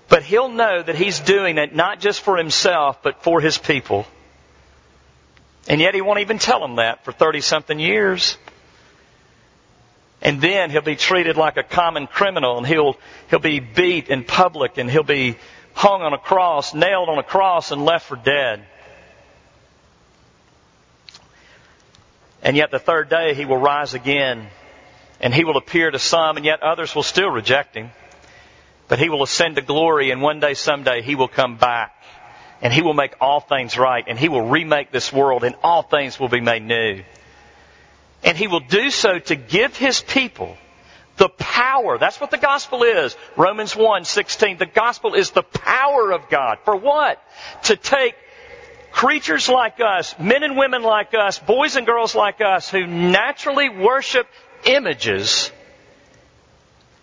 But 0.08 0.22
he'll 0.22 0.48
know 0.48 0.82
that 0.82 0.94
he's 0.94 1.18
doing 1.20 1.58
it 1.58 1.74
not 1.74 2.00
just 2.00 2.20
for 2.20 2.36
himself, 2.36 3.02
but 3.02 3.22
for 3.22 3.40
his 3.40 3.58
people. 3.58 4.06
And 5.68 5.80
yet 5.80 5.94
he 5.94 6.00
won't 6.00 6.20
even 6.20 6.38
tell 6.38 6.60
them 6.60 6.76
that 6.76 7.04
for 7.04 7.12
30 7.12 7.40
something 7.40 7.80
years. 7.80 8.38
And 10.22 10.40
then 10.40 10.70
he'll 10.70 10.80
be 10.80 10.96
treated 10.96 11.36
like 11.36 11.56
a 11.56 11.62
common 11.62 12.06
criminal 12.06 12.56
and 12.56 12.66
he'll, 12.66 12.96
he'll 13.30 13.38
be 13.38 13.60
beat 13.60 14.08
in 14.08 14.24
public 14.24 14.78
and 14.78 14.90
he'll 14.90 15.02
be 15.02 15.36
hung 15.74 16.02
on 16.02 16.12
a 16.12 16.18
cross, 16.18 16.72
nailed 16.72 17.08
on 17.08 17.18
a 17.18 17.22
cross 17.22 17.70
and 17.70 17.84
left 17.84 18.06
for 18.06 18.16
dead. 18.16 18.64
And 22.42 22.56
yet 22.56 22.70
the 22.70 22.78
third 22.78 23.08
day 23.08 23.34
he 23.34 23.44
will 23.44 23.58
rise 23.58 23.94
again 23.94 24.46
and 25.20 25.34
he 25.34 25.44
will 25.44 25.56
appear 25.56 25.90
to 25.90 25.98
some 25.98 26.36
and 26.36 26.46
yet 26.46 26.62
others 26.62 26.94
will 26.94 27.02
still 27.02 27.28
reject 27.28 27.74
him. 27.74 27.90
But 28.88 28.98
he 28.98 29.08
will 29.08 29.22
ascend 29.22 29.56
to 29.56 29.62
glory 29.62 30.10
and 30.10 30.22
one 30.22 30.40
day, 30.40 30.54
someday, 30.54 31.02
he 31.02 31.14
will 31.14 31.28
come 31.28 31.56
back 31.56 31.92
and 32.62 32.72
he 32.72 32.82
will 32.82 32.94
make 32.94 33.14
all 33.20 33.40
things 33.40 33.76
right 33.76 34.04
and 34.06 34.18
he 34.18 34.28
will 34.28 34.42
remake 34.42 34.92
this 34.92 35.12
world 35.12 35.44
and 35.44 35.56
all 35.62 35.82
things 35.82 36.18
will 36.20 36.28
be 36.28 36.40
made 36.40 36.62
new. 36.62 37.02
And 38.22 38.36
he 38.36 38.46
will 38.46 38.60
do 38.60 38.90
so 38.90 39.18
to 39.18 39.36
give 39.36 39.76
his 39.76 40.00
people 40.00 40.56
the 41.16 41.28
power. 41.28 41.98
That's 41.98 42.20
what 42.20 42.30
the 42.30 42.38
gospel 42.38 42.82
is. 42.82 43.16
Romans 43.36 43.74
1, 43.74 44.04
16. 44.04 44.58
The 44.58 44.66
gospel 44.66 45.14
is 45.14 45.30
the 45.30 45.42
power 45.42 46.12
of 46.12 46.28
God. 46.28 46.58
For 46.64 46.76
what? 46.76 47.22
To 47.64 47.76
take 47.76 48.14
creatures 48.92 49.48
like 49.48 49.80
us, 49.80 50.18
men 50.18 50.42
and 50.42 50.56
women 50.56 50.82
like 50.82 51.14
us, 51.14 51.38
boys 51.38 51.76
and 51.76 51.86
girls 51.86 52.14
like 52.14 52.40
us 52.40 52.70
who 52.70 52.86
naturally 52.86 53.68
worship 53.68 54.26
images 54.64 55.50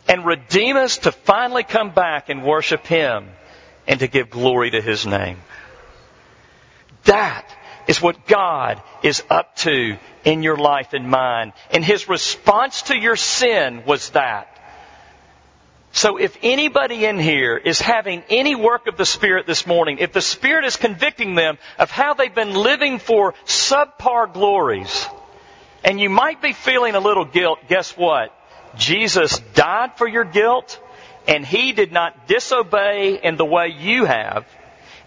and 0.08 0.26
redeem 0.26 0.78
us 0.78 1.00
to 1.00 1.12
finally 1.12 1.64
come 1.64 1.92
back 1.92 2.30
and 2.30 2.44
worship 2.44 2.86
Him 2.86 3.30
and 3.88 4.00
to 4.00 4.08
give 4.08 4.30
glory 4.30 4.72
to 4.72 4.82
His 4.82 5.06
name. 5.06 5.38
That 7.06 7.48
is 7.88 8.02
what 8.02 8.28
God 8.28 8.82
is 9.02 9.24
up 9.30 9.56
to 9.58 9.98
in 10.24 10.44
your 10.44 10.58
life 10.58 10.94
and 10.94 11.10
mine. 11.10 11.54
And 11.72 11.84
His 11.84 12.08
response 12.08 12.84
to 12.84 12.98
your 12.98 13.16
sin 13.16 13.84
was 13.86 14.10
that. 14.12 14.50
So 15.96 16.18
if 16.18 16.36
anybody 16.42 17.06
in 17.06 17.20
here 17.20 17.56
is 17.56 17.80
having 17.80 18.24
any 18.28 18.56
work 18.56 18.88
of 18.88 18.98
the 18.98 19.06
Spirit 19.06 19.46
this 19.46 19.68
morning, 19.68 20.00
if 20.00 20.12
the 20.12 20.22
Spirit 20.22 20.66
is 20.66 20.76
convicting 20.76 21.36
them 21.36 21.60
of 21.78 21.92
how 21.92 22.16
they've 22.16 22.34
been 22.34 22.56
living 22.56 22.98
for 22.98 23.34
subpar 23.46 24.34
glories, 24.34 25.08
and 25.84 26.00
you 26.00 26.10
might 26.10 26.42
be 26.42 26.54
feeling 26.54 26.96
a 26.96 27.00
little 27.00 27.26
guilt, 27.26 27.60
guess 27.68 27.96
what? 27.96 28.36
Jesus 28.78 29.40
died 29.54 29.98
for 29.98 30.08
your 30.08 30.24
guilt, 30.24 30.80
and 31.28 31.46
He 31.46 31.74
did 31.74 31.92
not 31.92 32.28
disobey 32.28 33.20
in 33.22 33.38
the 33.38 33.46
way 33.46 33.70
you 33.70 34.06
have. 34.06 34.46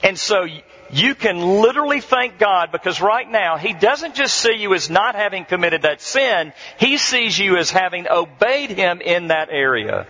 And 0.03 0.19
so 0.19 0.47
you 0.91 1.15
can 1.15 1.61
literally 1.61 2.01
thank 2.01 2.39
God 2.39 2.71
because 2.71 3.01
right 3.01 3.29
now 3.29 3.57
He 3.57 3.73
doesn't 3.73 4.15
just 4.15 4.37
see 4.37 4.57
you 4.57 4.75
as 4.75 4.89
not 4.91 5.15
having 5.15 5.45
committed 5.45 5.83
that 5.83 6.01
sin, 6.01 6.53
He 6.79 6.97
sees 6.99 7.39
you 7.39 7.57
as 7.57 7.71
having 7.71 8.07
obeyed 8.09 8.71
Him 8.71 9.01
in 9.01 9.29
that 9.29 9.49
area. 9.51 10.07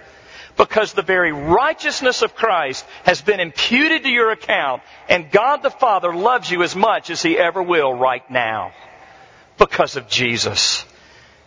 Because 0.57 0.95
the 0.95 1.03
very 1.03 1.33
righteousness 1.33 2.23
of 2.23 2.35
Christ 2.35 2.85
has 3.05 3.21
been 3.21 3.41
imputed 3.41 4.05
to 4.05 4.09
your 4.09 4.31
account 4.31 4.83
and 5.09 5.31
God 5.31 5.59
the 5.59 5.71
Father 5.71 6.15
loves 6.15 6.51
you 6.51 6.63
as 6.63 6.75
much 6.75 7.11
as 7.11 7.23
He 7.23 7.39
ever 7.39 7.63
will 7.63 7.93
right 7.93 8.29
now. 8.31 8.73
Because 9.59 9.97
of 9.97 10.09
Jesus. 10.09 10.85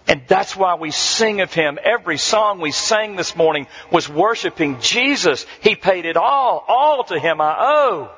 And 0.09 0.23
that's 0.27 0.55
why 0.55 0.73
we 0.73 0.89
sing 0.89 1.39
of 1.41 1.53
Him. 1.53 1.77
Every 1.83 2.17
song 2.17 2.59
we 2.59 2.71
sang 2.71 3.15
this 3.15 3.35
morning 3.35 3.67
was 3.91 4.09
worshiping 4.09 4.81
Jesus. 4.81 5.45
He 5.61 5.75
paid 5.75 6.05
it 6.05 6.17
all. 6.17 6.65
All 6.67 7.03
to 7.05 7.19
Him 7.19 7.39
I 7.39 7.55
owe. 7.59 8.09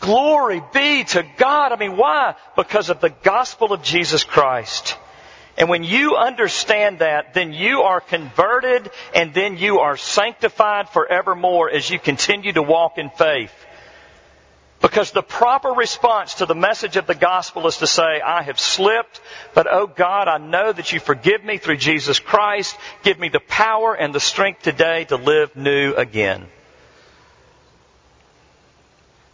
Glory 0.00 0.62
be 0.72 1.04
to 1.04 1.22
God. 1.36 1.72
I 1.72 1.76
mean, 1.76 1.98
why? 1.98 2.34
Because 2.56 2.88
of 2.88 3.00
the 3.00 3.10
gospel 3.10 3.74
of 3.74 3.82
Jesus 3.82 4.24
Christ. 4.24 4.96
And 5.58 5.68
when 5.68 5.84
you 5.84 6.16
understand 6.16 7.00
that, 7.00 7.34
then 7.34 7.52
you 7.52 7.82
are 7.82 8.00
converted 8.00 8.90
and 9.14 9.34
then 9.34 9.58
you 9.58 9.80
are 9.80 9.98
sanctified 9.98 10.88
forevermore 10.88 11.70
as 11.70 11.90
you 11.90 11.98
continue 11.98 12.54
to 12.54 12.62
walk 12.62 12.96
in 12.96 13.10
faith. 13.10 13.52
Because 14.92 15.10
the 15.10 15.22
proper 15.22 15.70
response 15.70 16.34
to 16.34 16.44
the 16.44 16.54
message 16.54 16.98
of 16.98 17.06
the 17.06 17.14
gospel 17.14 17.66
is 17.66 17.78
to 17.78 17.86
say, 17.86 18.20
I 18.20 18.42
have 18.42 18.60
slipped, 18.60 19.22
but 19.54 19.66
oh 19.66 19.86
God, 19.86 20.28
I 20.28 20.36
know 20.36 20.70
that 20.70 20.92
you 20.92 21.00
forgive 21.00 21.42
me 21.42 21.56
through 21.56 21.78
Jesus 21.78 22.18
Christ. 22.18 22.76
Give 23.02 23.18
me 23.18 23.30
the 23.30 23.40
power 23.40 23.94
and 23.94 24.14
the 24.14 24.20
strength 24.20 24.60
today 24.60 25.06
to 25.06 25.16
live 25.16 25.56
new 25.56 25.94
again. 25.94 26.44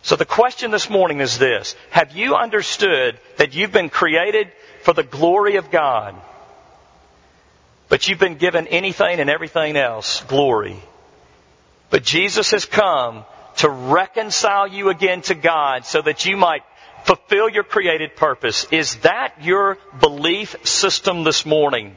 So 0.02 0.14
the 0.14 0.24
question 0.24 0.70
this 0.70 0.88
morning 0.88 1.18
is 1.18 1.40
this. 1.40 1.74
Have 1.90 2.16
you 2.16 2.36
understood 2.36 3.18
that 3.38 3.52
you've 3.56 3.72
been 3.72 3.88
created 3.88 4.52
for 4.82 4.94
the 4.94 5.02
glory 5.02 5.56
of 5.56 5.72
God? 5.72 6.14
But 7.88 8.06
you've 8.06 8.20
been 8.20 8.36
given 8.36 8.68
anything 8.68 9.18
and 9.18 9.28
everything 9.28 9.76
else 9.76 10.22
glory. 10.28 10.76
But 11.90 12.04
Jesus 12.04 12.52
has 12.52 12.64
come 12.64 13.24
to 13.58 13.68
reconcile 13.68 14.66
you 14.66 14.88
again 14.88 15.22
to 15.22 15.34
God 15.34 15.84
so 15.84 16.00
that 16.02 16.24
you 16.24 16.36
might 16.36 16.62
fulfill 17.04 17.48
your 17.48 17.64
created 17.64 18.16
purpose. 18.16 18.66
Is 18.70 18.96
that 18.96 19.42
your 19.42 19.78
belief 20.00 20.66
system 20.66 21.24
this 21.24 21.44
morning? 21.44 21.96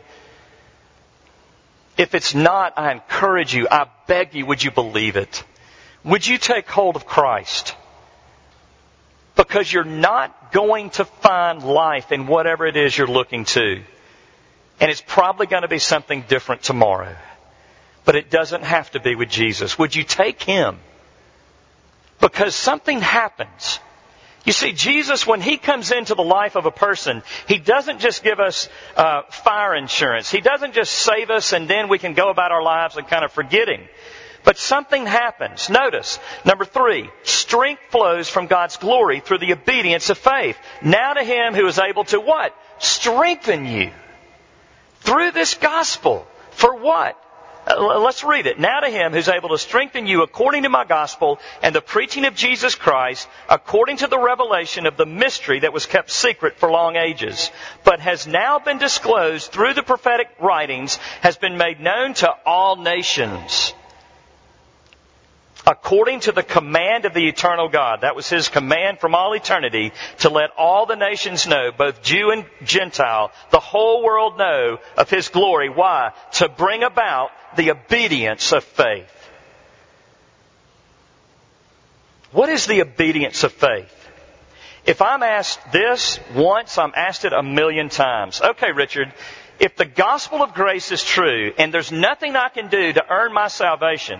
If 1.98 2.16
it's 2.16 2.34
not, 2.34 2.74
I 2.78 2.92
encourage 2.92 3.54
you, 3.54 3.68
I 3.70 3.88
beg 4.08 4.34
you, 4.34 4.46
would 4.46 4.64
you 4.64 4.72
believe 4.72 5.18
it? 5.18 5.44
Would 6.04 6.26
you 6.26 6.38
take 6.38 6.68
hold 6.68 6.96
of 6.96 7.06
Christ? 7.06 7.76
Because 9.36 9.72
you're 9.72 9.84
not 9.84 10.52
going 10.52 10.90
to 10.92 11.06
find 11.06 11.64
life 11.64 12.12
in 12.12 12.28
whatever 12.28 12.66
it 12.66 12.76
is 12.76 12.98
you're 12.98 13.08
looking 13.08 13.46
to. 13.46 13.84
And 14.80 14.90
it's 14.90 15.04
probably 15.06 15.46
going 15.46 15.62
to 15.62 15.68
be 15.68 15.80
something 15.80 16.24
different 16.28 16.64
tomorrow. 16.64 17.16
But 18.04 18.16
it 18.16 18.32
doesn't 18.32 18.64
have 18.64 18.90
to 18.92 19.00
be 19.00 19.14
with 19.14 19.30
Jesus. 19.30 19.78
Would 19.78 19.96
you 19.96 20.04
take 20.04 20.42
Him? 20.42 20.80
Because 22.22 22.56
something 22.56 23.02
happens. 23.02 23.80
You 24.46 24.54
see, 24.54 24.72
Jesus, 24.74 25.28
when 25.28 25.42
He 25.42 25.58
comes 25.58 25.92
into 25.92 26.16
the 26.16 26.24
life 26.24 26.56
of 26.56 26.66
a 26.66 26.72
person, 26.72 27.22
He 27.48 27.58
doesn't 27.58 28.00
just 28.00 28.24
give 28.24 28.40
us 28.40 28.70
uh, 28.96 29.24
fire 29.24 29.76
insurance. 29.76 30.32
He 30.32 30.42
doesn't 30.42 30.74
just 30.74 30.92
save 30.92 31.30
us 31.30 31.54
and 31.54 31.68
then 31.68 31.90
we 31.90 32.00
can 32.00 32.14
go 32.14 32.30
about 32.30 32.52
our 32.52 32.64
lives 32.64 32.98
and 32.98 33.08
kind 33.08 33.26
of 33.26 33.32
forgetting. 33.32 33.88
But 34.44 34.58
something 34.58 35.06
happens. 35.06 35.70
Notice, 35.70 36.18
number 36.46 36.66
three, 36.66 37.12
strength 37.24 37.84
flows 37.90 38.28
from 38.28 38.48
God's 38.48 38.78
glory 38.78 39.20
through 39.20 39.38
the 39.38 39.54
obedience 39.54 40.10
of 40.10 40.18
faith. 40.18 40.58
Now 40.82 41.14
to 41.14 41.24
Him 41.24 41.54
who 41.54 41.68
is 41.68 41.78
able 41.78 42.06
to 42.06 42.20
what? 42.20 42.56
Strengthen 42.80 43.66
you. 43.66 43.92
Through 45.02 45.32
this 45.32 45.54
gospel. 45.56 46.28
For 46.52 46.76
what? 46.76 47.18
Uh, 47.68 48.00
let's 48.00 48.24
read 48.24 48.48
it. 48.48 48.60
Now 48.60 48.80
to 48.80 48.90
him 48.90 49.14
who's 49.14 49.28
able 49.28 49.50
to 49.50 49.58
strengthen 49.58 50.08
you 50.08 50.24
according 50.24 50.64
to 50.64 50.70
my 50.70 50.84
gospel 50.86 51.40
and 51.62 51.76
the 51.76 51.82
preaching 51.82 52.26
of 52.26 52.36
Jesus 52.36 52.76
Christ, 52.76 53.28
according 53.50 53.98
to 53.98 54.08
the 54.08 54.18
revelation 54.18 54.88
of 54.88 54.98
the 54.98 55.06
mystery 55.06 55.60
that 55.60 55.74
was 55.74 55.86
kept 55.86 56.10
secret 56.10 56.58
for 56.58 56.72
long 56.72 56.96
ages, 56.96 57.52
but 57.84 58.00
has 58.00 58.26
now 58.26 58.60
been 58.60 58.80
disclosed 58.80 59.52
through 59.52 59.76
the 59.76 59.84
prophetic 59.84 60.28
writings, 60.40 60.96
has 61.22 61.38
been 61.38 61.58
made 61.58 61.80
known 61.80 62.16
to 62.16 62.30
all 62.46 62.78
nations 62.78 63.74
according 65.66 66.22
to 66.22 66.32
the 66.32 66.44
command 66.44 67.06
of 67.06 67.14
the 67.14 67.28
eternal 67.28 67.70
God. 67.70 68.02
That 68.02 68.16
was 68.16 68.30
his 68.30 68.50
command 68.50 69.00
from 69.00 69.16
all 69.16 69.34
eternity 69.34 69.92
to 70.20 70.30
let 70.30 70.52
all 70.58 70.86
the 70.86 70.96
nations 70.96 71.48
know, 71.48 71.72
both 71.72 72.02
Jew 72.02 72.32
and 72.32 72.46
Gentile, 72.64 73.32
the 73.52 73.60
whole 73.60 74.04
world 74.04 74.38
know 74.38 74.80
of 74.98 75.10
his 75.10 75.30
glory. 75.30 75.70
Why? 75.70 76.12
To 76.34 76.50
bring 76.50 76.84
about 76.84 77.32
the 77.56 77.72
obedience 77.72 78.52
of 78.52 78.64
faith. 78.64 79.10
What 82.32 82.50
is 82.50 82.66
the 82.66 82.82
obedience 82.82 83.44
of 83.44 83.52
faith? 83.52 83.98
If 84.86 85.02
I'm 85.02 85.22
asked 85.22 85.72
this 85.72 86.20
once, 86.34 86.78
I'm 86.78 86.94
asked 86.96 87.26
it 87.26 87.34
a 87.34 87.44
million 87.44 87.90
times. 87.90 88.42
Okay, 88.42 88.72
Richard, 88.72 89.14
if 89.60 89.76
the 89.76 89.86
gospel 89.86 90.42
of 90.42 90.56
grace 90.56 90.92
is 90.92 91.04
true 91.04 91.54
and 91.58 91.72
there's 91.72 91.92
nothing 91.92 92.36
I 92.36 92.50
can 92.50 92.70
do 92.70 92.94
to 92.94 93.04
earn 93.08 93.32
my 93.32 93.48
salvation, 93.48 94.20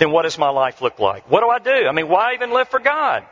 then 0.00 0.10
what 0.12 0.22
does 0.22 0.38
my 0.38 0.48
life 0.48 0.80
look 0.80 0.98
like? 0.98 1.30
What 1.30 1.40
do 1.40 1.48
I 1.48 1.58
do? 1.58 1.86
I 1.86 1.92
mean, 1.92 2.08
why 2.08 2.32
even 2.32 2.52
live 2.52 2.68
for 2.68 2.80
God? 2.80 3.22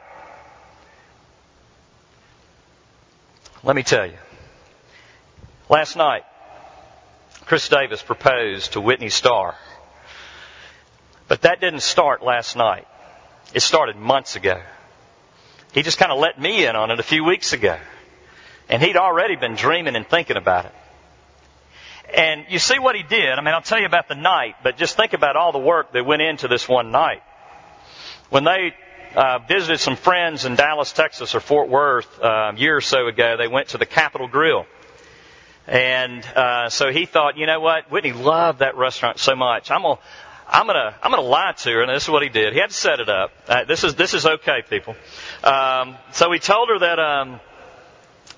Let 3.64 3.74
me 3.74 3.82
tell 3.82 4.04
you. 4.04 4.18
Last 5.70 5.96
night, 5.96 6.24
Chris 7.46 7.66
Davis 7.70 8.02
proposed 8.02 8.74
to 8.74 8.82
Whitney 8.82 9.08
Starr. 9.08 9.54
But 11.26 11.42
that 11.42 11.58
didn't 11.58 11.80
start 11.80 12.22
last 12.22 12.54
night. 12.54 12.86
It 13.54 13.60
started 13.60 13.96
months 13.96 14.36
ago. 14.36 14.60
He 15.72 15.82
just 15.82 15.96
kind 15.96 16.12
of 16.12 16.18
let 16.18 16.38
me 16.38 16.66
in 16.66 16.76
on 16.76 16.90
it 16.90 17.00
a 17.00 17.02
few 17.02 17.24
weeks 17.24 17.54
ago. 17.54 17.78
And 18.68 18.82
he'd 18.82 18.98
already 18.98 19.36
been 19.36 19.54
dreaming 19.54 19.96
and 19.96 20.06
thinking 20.06 20.36
about 20.36 20.66
it. 20.66 20.74
And 22.14 22.46
you 22.48 22.58
see 22.58 22.78
what 22.78 22.96
he 22.96 23.02
did. 23.02 23.32
I 23.32 23.40
mean, 23.42 23.54
I'll 23.54 23.60
tell 23.60 23.80
you 23.80 23.86
about 23.86 24.08
the 24.08 24.14
night, 24.14 24.56
but 24.62 24.76
just 24.76 24.96
think 24.96 25.12
about 25.12 25.36
all 25.36 25.52
the 25.52 25.58
work 25.58 25.92
that 25.92 26.06
went 26.06 26.22
into 26.22 26.48
this 26.48 26.68
one 26.68 26.90
night. 26.90 27.22
When 28.30 28.44
they 28.44 28.72
uh, 29.14 29.40
visited 29.46 29.78
some 29.78 29.96
friends 29.96 30.44
in 30.44 30.54
Dallas, 30.54 30.92
Texas, 30.92 31.34
or 31.34 31.40
Fort 31.40 31.68
Worth 31.68 32.22
uh, 32.22 32.52
a 32.54 32.56
year 32.56 32.76
or 32.76 32.80
so 32.80 33.06
ago, 33.06 33.36
they 33.36 33.48
went 33.48 33.68
to 33.68 33.78
the 33.78 33.86
Capital 33.86 34.26
Grille. 34.26 34.66
And 35.66 36.24
uh, 36.24 36.70
so 36.70 36.90
he 36.90 37.04
thought, 37.04 37.36
you 37.36 37.46
know 37.46 37.60
what, 37.60 37.90
Whitney 37.90 38.12
loved 38.12 38.60
that 38.60 38.76
restaurant 38.76 39.18
so 39.18 39.36
much. 39.36 39.70
I'm 39.70 39.82
gonna, 39.82 39.98
I'm 40.46 40.66
gonna, 40.66 40.94
I'm 41.02 41.10
gonna 41.10 41.22
lie 41.22 41.52
to 41.52 41.70
her, 41.70 41.82
and 41.82 41.90
this 41.90 42.04
is 42.04 42.08
what 42.08 42.22
he 42.22 42.30
did. 42.30 42.54
He 42.54 42.58
had 42.58 42.70
to 42.70 42.74
set 42.74 43.00
it 43.00 43.10
up. 43.10 43.32
Uh, 43.46 43.64
this 43.64 43.84
is 43.84 43.94
this 43.94 44.14
is 44.14 44.24
okay, 44.24 44.62
people. 44.68 44.96
Um, 45.44 45.96
so 46.12 46.32
he 46.32 46.38
told 46.38 46.70
her 46.70 46.78
that 46.78 46.98
um, 46.98 47.40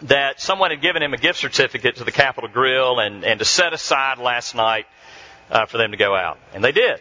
that 0.02 0.40
someone 0.40 0.70
had 0.70 0.80
given 0.80 1.02
him 1.02 1.12
a 1.12 1.16
gift 1.16 1.38
certificate 1.38 1.96
to 1.96 2.04
the 2.04 2.12
Capital 2.12 2.48
Grille 2.48 3.00
and, 3.00 3.24
and 3.24 3.38
to 3.38 3.44
set 3.44 3.72
aside 3.72 4.18
last 4.18 4.54
night 4.54 4.86
uh, 5.50 5.66
for 5.66 5.78
them 5.78 5.90
to 5.90 5.96
go 5.96 6.14
out. 6.14 6.38
And 6.54 6.64
they 6.64 6.72
did. 6.72 7.00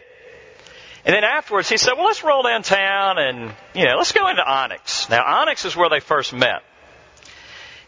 And 1.04 1.14
then 1.14 1.24
afterwards 1.24 1.68
he 1.68 1.76
said, 1.76 1.94
well, 1.94 2.06
let's 2.06 2.22
roll 2.22 2.42
downtown 2.42 3.18
and, 3.18 3.52
you 3.74 3.86
know, 3.86 3.96
let's 3.96 4.12
go 4.12 4.28
into 4.28 4.42
Onyx. 4.42 5.08
Now, 5.08 5.24
Onyx 5.24 5.64
is 5.64 5.74
where 5.74 5.88
they 5.88 6.00
first 6.00 6.32
met. 6.32 6.62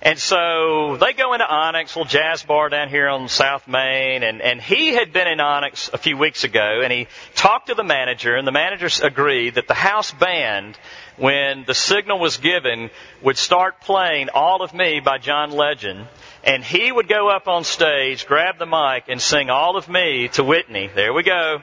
And 0.05 0.19
so 0.19 0.97
they 0.97 1.13
go 1.13 1.33
into 1.33 1.47
Onyx, 1.47 1.95
little 1.95 2.11
jazz 2.11 2.43
bar 2.43 2.69
down 2.69 2.89
here 2.89 3.09
on 3.09 3.29
South 3.29 3.69
Main, 3.69 4.25
and, 4.25 4.43
and 4.43 4.61
he 4.61 4.89
had 4.89 5.13
been 5.13 5.29
in 5.29 5.39
Onyx 5.39 5.91
a 5.93 5.99
few 5.99 6.17
weeks 6.17 6.43
ago, 6.43 6.81
and 6.83 6.93
he 6.93 7.07
talked 7.37 7.69
to 7.69 7.75
the 7.75 7.85
manager, 7.85 8.35
and 8.35 8.45
the 8.45 8.53
manager 8.53 8.89
agreed 9.07 9.55
that 9.55 9.69
the 9.69 9.75
house 9.75 10.11
band, 10.11 10.77
when 11.19 11.63
the 11.69 11.75
signal 11.75 12.19
was 12.19 12.39
given, 12.39 12.91
would 13.23 13.39
start 13.39 13.81
playing 13.81 14.29
All 14.31 14.63
of 14.63 14.75
Me 14.75 14.99
by 14.99 15.19
John 15.19 15.53
Legend, 15.53 16.09
and 16.43 16.65
he 16.65 16.91
would 16.91 17.07
go 17.07 17.29
up 17.29 17.47
on 17.47 17.63
stage, 17.63 18.27
grab 18.27 18.59
the 18.59 18.67
mic, 18.67 19.05
and 19.07 19.23
sing 19.23 19.51
All 19.51 19.77
of 19.77 19.89
Me 19.89 20.27
to 20.33 20.43
Whitney. 20.43 20.91
There 20.93 21.13
we 21.13 21.23
go. 21.23 21.63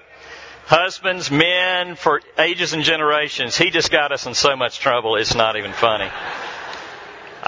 Husbands, 0.65 1.29
men, 1.29 1.95
for 1.95 2.21
ages 2.37 2.71
and 2.71 2.83
generations. 2.83 3.57
He 3.57 3.69
just 3.69 3.91
got 3.91 4.13
us 4.13 4.27
in 4.27 4.33
so 4.33 4.55
much 4.55 4.79
trouble, 4.79 5.17
it's 5.17 5.35
not 5.35 5.57
even 5.57 5.73
funny. 5.73 6.09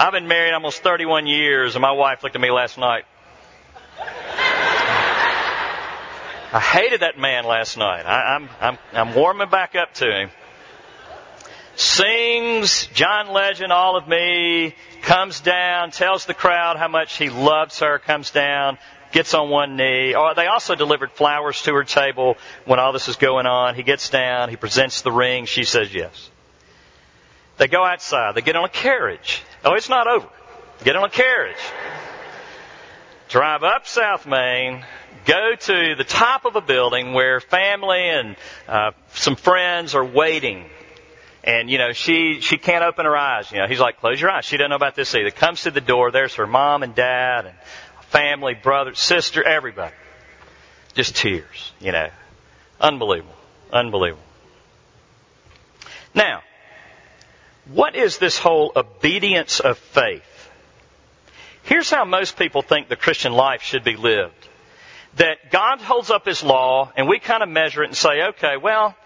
I've 0.02 0.10
been 0.10 0.26
married 0.26 0.52
almost 0.52 0.82
31 0.82 1.28
years, 1.28 1.76
and 1.76 1.82
my 1.82 1.92
wife 1.92 2.24
looked 2.24 2.34
at 2.34 2.42
me 2.42 2.50
last 2.50 2.76
night. 2.76 3.04
I 6.52 6.58
hated 6.58 7.02
that 7.02 7.18
man 7.18 7.44
last 7.44 7.78
night. 7.78 8.04
I, 8.04 8.34
I'm, 8.34 8.48
I'm, 8.60 8.78
I'm 8.92 9.14
warming 9.14 9.48
back 9.48 9.76
up 9.76 9.94
to 9.94 10.06
him. 10.06 10.30
Sings 11.76 12.86
John 12.88 13.28
Legend, 13.28 13.72
all 13.72 13.96
of 13.96 14.08
me, 14.08 14.74
comes 15.02 15.40
down, 15.40 15.92
tells 15.92 16.26
the 16.26 16.34
crowd 16.34 16.78
how 16.78 16.88
much 16.88 17.16
he 17.16 17.30
loves 17.30 17.78
her, 17.78 18.00
comes 18.00 18.32
down, 18.32 18.78
gets 19.12 19.34
on 19.34 19.50
one 19.50 19.76
knee. 19.76 20.16
Oh, 20.16 20.32
they 20.34 20.48
also 20.48 20.74
delivered 20.74 21.12
flowers 21.12 21.62
to 21.62 21.74
her 21.74 21.84
table 21.84 22.38
when 22.64 22.80
all 22.80 22.92
this 22.92 23.06
is 23.06 23.14
going 23.14 23.46
on. 23.46 23.76
He 23.76 23.84
gets 23.84 24.10
down, 24.10 24.48
he 24.48 24.56
presents 24.56 25.02
the 25.02 25.12
ring, 25.12 25.44
she 25.44 25.62
says 25.62 25.94
yes. 25.94 26.31
They 27.58 27.68
go 27.68 27.84
outside. 27.84 28.34
They 28.34 28.40
get 28.40 28.56
on 28.56 28.64
a 28.64 28.68
carriage. 28.68 29.42
Oh, 29.64 29.74
it's 29.74 29.88
not 29.88 30.06
over. 30.06 30.28
Get 30.84 30.96
on 30.96 31.04
a 31.04 31.10
carriage. 31.10 31.56
Drive 33.28 33.62
up 33.62 33.86
South 33.86 34.26
Main. 34.26 34.84
Go 35.24 35.54
to 35.54 35.94
the 35.96 36.04
top 36.04 36.44
of 36.44 36.56
a 36.56 36.60
building 36.60 37.14
where 37.14 37.40
family 37.40 38.00
and 38.00 38.36
uh, 38.68 38.90
some 39.14 39.36
friends 39.36 39.94
are 39.94 40.04
waiting. 40.04 40.66
And 41.44 41.70
you 41.70 41.78
know 41.78 41.92
she 41.92 42.40
she 42.40 42.58
can't 42.58 42.84
open 42.84 43.04
her 43.04 43.16
eyes. 43.16 43.50
You 43.50 43.58
know 43.58 43.66
he's 43.66 43.80
like 43.80 44.00
close 44.00 44.20
your 44.20 44.30
eyes. 44.30 44.44
She 44.44 44.56
doesn't 44.56 44.70
know 44.70 44.76
about 44.76 44.94
this 44.94 45.14
either. 45.14 45.30
Comes 45.30 45.62
to 45.62 45.70
the 45.70 45.80
door. 45.80 46.10
There's 46.10 46.34
her 46.34 46.46
mom 46.46 46.82
and 46.82 46.94
dad 46.94 47.46
and 47.46 47.56
family, 48.10 48.54
brother, 48.54 48.94
sister, 48.94 49.42
everybody. 49.42 49.94
Just 50.94 51.16
tears. 51.16 51.72
You 51.80 51.92
know, 51.92 52.10
unbelievable, 52.80 53.34
unbelievable. 53.72 54.22
Now, 56.14 56.42
what 57.66 57.94
is 57.94 58.18
this 58.18 58.38
whole 58.38 58.72
obedience 58.74 59.60
of 59.60 59.78
faith? 59.78 60.50
Here's 61.62 61.90
how 61.90 62.04
most 62.04 62.36
people 62.36 62.62
think 62.62 62.88
the 62.88 62.96
Christian 62.96 63.32
life 63.32 63.62
should 63.62 63.84
be 63.84 63.96
lived. 63.96 64.48
That 65.16 65.50
God 65.50 65.80
holds 65.80 66.10
up 66.10 66.26
His 66.26 66.42
law 66.42 66.90
and 66.96 67.08
we 67.08 67.18
kind 67.18 67.42
of 67.42 67.48
measure 67.48 67.82
it 67.82 67.88
and 67.88 67.96
say, 67.96 68.22
okay, 68.30 68.56
well, 68.56 68.96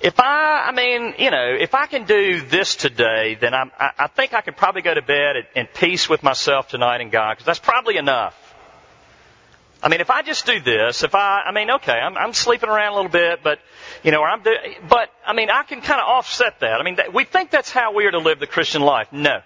if 0.00 0.18
I, 0.18 0.66
I 0.68 0.72
mean, 0.72 1.14
you 1.18 1.30
know, 1.30 1.56
if 1.58 1.74
I 1.74 1.86
can 1.86 2.04
do 2.04 2.40
this 2.40 2.74
today, 2.74 3.36
then 3.40 3.54
I'm, 3.54 3.70
I, 3.78 3.90
I 4.00 4.06
think 4.08 4.34
I 4.34 4.40
could 4.40 4.56
probably 4.56 4.82
go 4.82 4.92
to 4.92 5.02
bed 5.02 5.36
in 5.54 5.66
peace 5.66 6.08
with 6.08 6.22
myself 6.24 6.68
tonight 6.68 7.00
and 7.00 7.12
God, 7.12 7.34
because 7.34 7.46
that's 7.46 7.60
probably 7.60 7.96
enough. 7.96 8.36
I 9.82 9.88
mean, 9.88 10.00
if 10.00 10.10
I 10.10 10.22
just 10.22 10.46
do 10.46 10.60
this, 10.60 11.02
if 11.02 11.14
I, 11.14 11.42
I 11.46 11.52
mean, 11.52 11.70
okay, 11.70 11.92
I'm, 11.92 12.16
I'm 12.16 12.32
sleeping 12.34 12.68
around 12.68 12.92
a 12.92 12.96
little 12.96 13.10
bit, 13.10 13.40
but, 13.42 13.58
you 14.04 14.12
know, 14.12 14.22
I'm, 14.22 14.42
do, 14.42 14.52
but, 14.88 15.10
I 15.26 15.32
mean, 15.32 15.50
I 15.50 15.64
can 15.64 15.80
kind 15.80 16.00
of 16.00 16.06
offset 16.06 16.60
that. 16.60 16.80
I 16.80 16.84
mean, 16.84 16.96
that, 16.96 17.12
we 17.12 17.24
think 17.24 17.50
that's 17.50 17.70
how 17.70 17.92
we 17.92 18.06
are 18.06 18.12
to 18.12 18.18
live 18.18 18.38
the 18.38 18.46
Christian 18.46 18.82
life. 18.82 19.12
No. 19.12 19.40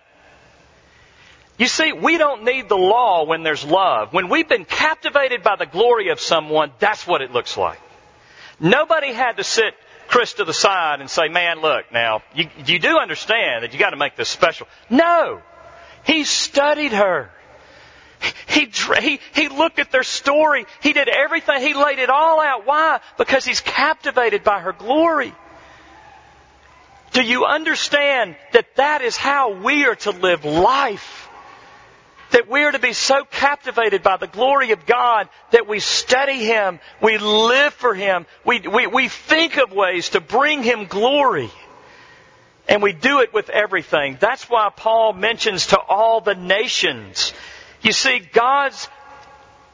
You 1.58 1.68
see, 1.68 1.94
we 1.94 2.18
don't 2.18 2.44
need 2.44 2.68
the 2.68 2.76
law 2.76 3.24
when 3.24 3.44
there's 3.44 3.64
love. 3.64 4.12
When 4.12 4.28
we've 4.28 4.48
been 4.48 4.66
captivated 4.66 5.42
by 5.42 5.56
the 5.56 5.64
glory 5.64 6.10
of 6.10 6.20
someone, 6.20 6.70
that's 6.78 7.06
what 7.06 7.22
it 7.22 7.32
looks 7.32 7.56
like. 7.56 7.80
Nobody 8.60 9.14
had 9.14 9.38
to 9.38 9.44
sit 9.44 9.74
Chris 10.06 10.34
to 10.34 10.44
the 10.44 10.52
side 10.52 11.00
and 11.00 11.08
say, 11.08 11.28
man, 11.28 11.62
look, 11.62 11.90
now, 11.92 12.22
you, 12.34 12.50
you 12.66 12.78
do 12.78 12.98
understand 12.98 13.64
that 13.64 13.72
you 13.72 13.78
gotta 13.78 13.96
make 13.96 14.16
this 14.16 14.28
special. 14.28 14.68
No! 14.90 15.40
He 16.04 16.24
studied 16.24 16.92
her. 16.92 17.30
He, 18.46 18.70
he, 19.00 19.20
he 19.34 19.48
looked 19.48 19.78
at 19.78 19.90
their 19.90 20.02
story. 20.02 20.66
He 20.80 20.92
did 20.92 21.08
everything. 21.08 21.60
He 21.60 21.74
laid 21.74 21.98
it 21.98 22.10
all 22.10 22.40
out. 22.40 22.66
Why? 22.66 23.00
Because 23.18 23.44
he's 23.44 23.60
captivated 23.60 24.44
by 24.44 24.60
her 24.60 24.72
glory. 24.72 25.34
Do 27.12 27.22
you 27.22 27.44
understand 27.44 28.36
that 28.52 28.76
that 28.76 29.02
is 29.02 29.16
how 29.16 29.52
we 29.52 29.86
are 29.86 29.94
to 29.96 30.10
live 30.10 30.44
life? 30.44 31.28
That 32.32 32.48
we 32.48 32.62
are 32.64 32.72
to 32.72 32.78
be 32.78 32.92
so 32.92 33.24
captivated 33.24 34.02
by 34.02 34.16
the 34.16 34.26
glory 34.26 34.72
of 34.72 34.84
God 34.84 35.28
that 35.52 35.68
we 35.68 35.80
study 35.80 36.44
Him, 36.44 36.80
we 37.00 37.16
live 37.18 37.72
for 37.72 37.94
Him, 37.94 38.26
we, 38.44 38.60
we, 38.60 38.86
we 38.86 39.08
think 39.08 39.56
of 39.56 39.72
ways 39.72 40.10
to 40.10 40.20
bring 40.20 40.62
Him 40.62 40.86
glory. 40.86 41.50
And 42.68 42.82
we 42.82 42.92
do 42.92 43.20
it 43.20 43.32
with 43.32 43.48
everything. 43.48 44.18
That's 44.20 44.50
why 44.50 44.70
Paul 44.76 45.12
mentions 45.12 45.68
to 45.68 45.78
all 45.78 46.20
the 46.20 46.34
nations 46.34 47.32
you 47.86 47.92
see, 47.92 48.18
God's 48.18 48.88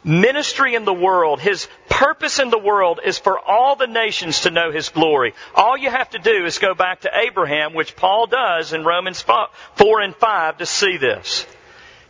ministry 0.04 0.74
in 0.74 0.84
the 0.84 0.92
world, 0.92 1.40
His 1.40 1.66
purpose 1.88 2.38
in 2.38 2.50
the 2.50 2.58
world 2.58 3.00
is 3.04 3.18
for 3.18 3.38
all 3.38 3.76
the 3.76 3.86
nations 3.86 4.40
to 4.40 4.50
know 4.50 4.70
His 4.70 4.90
glory. 4.90 5.34
All 5.54 5.76
you 5.76 5.90
have 5.90 6.10
to 6.10 6.18
do 6.18 6.44
is 6.44 6.58
go 6.58 6.74
back 6.74 7.00
to 7.00 7.10
Abraham, 7.14 7.74
which 7.74 7.96
Paul 7.96 8.26
does 8.26 8.72
in 8.72 8.84
Romans 8.84 9.22
4 9.22 10.00
and 10.00 10.14
5 10.14 10.58
to 10.58 10.66
see 10.66 10.98
this. 10.98 11.46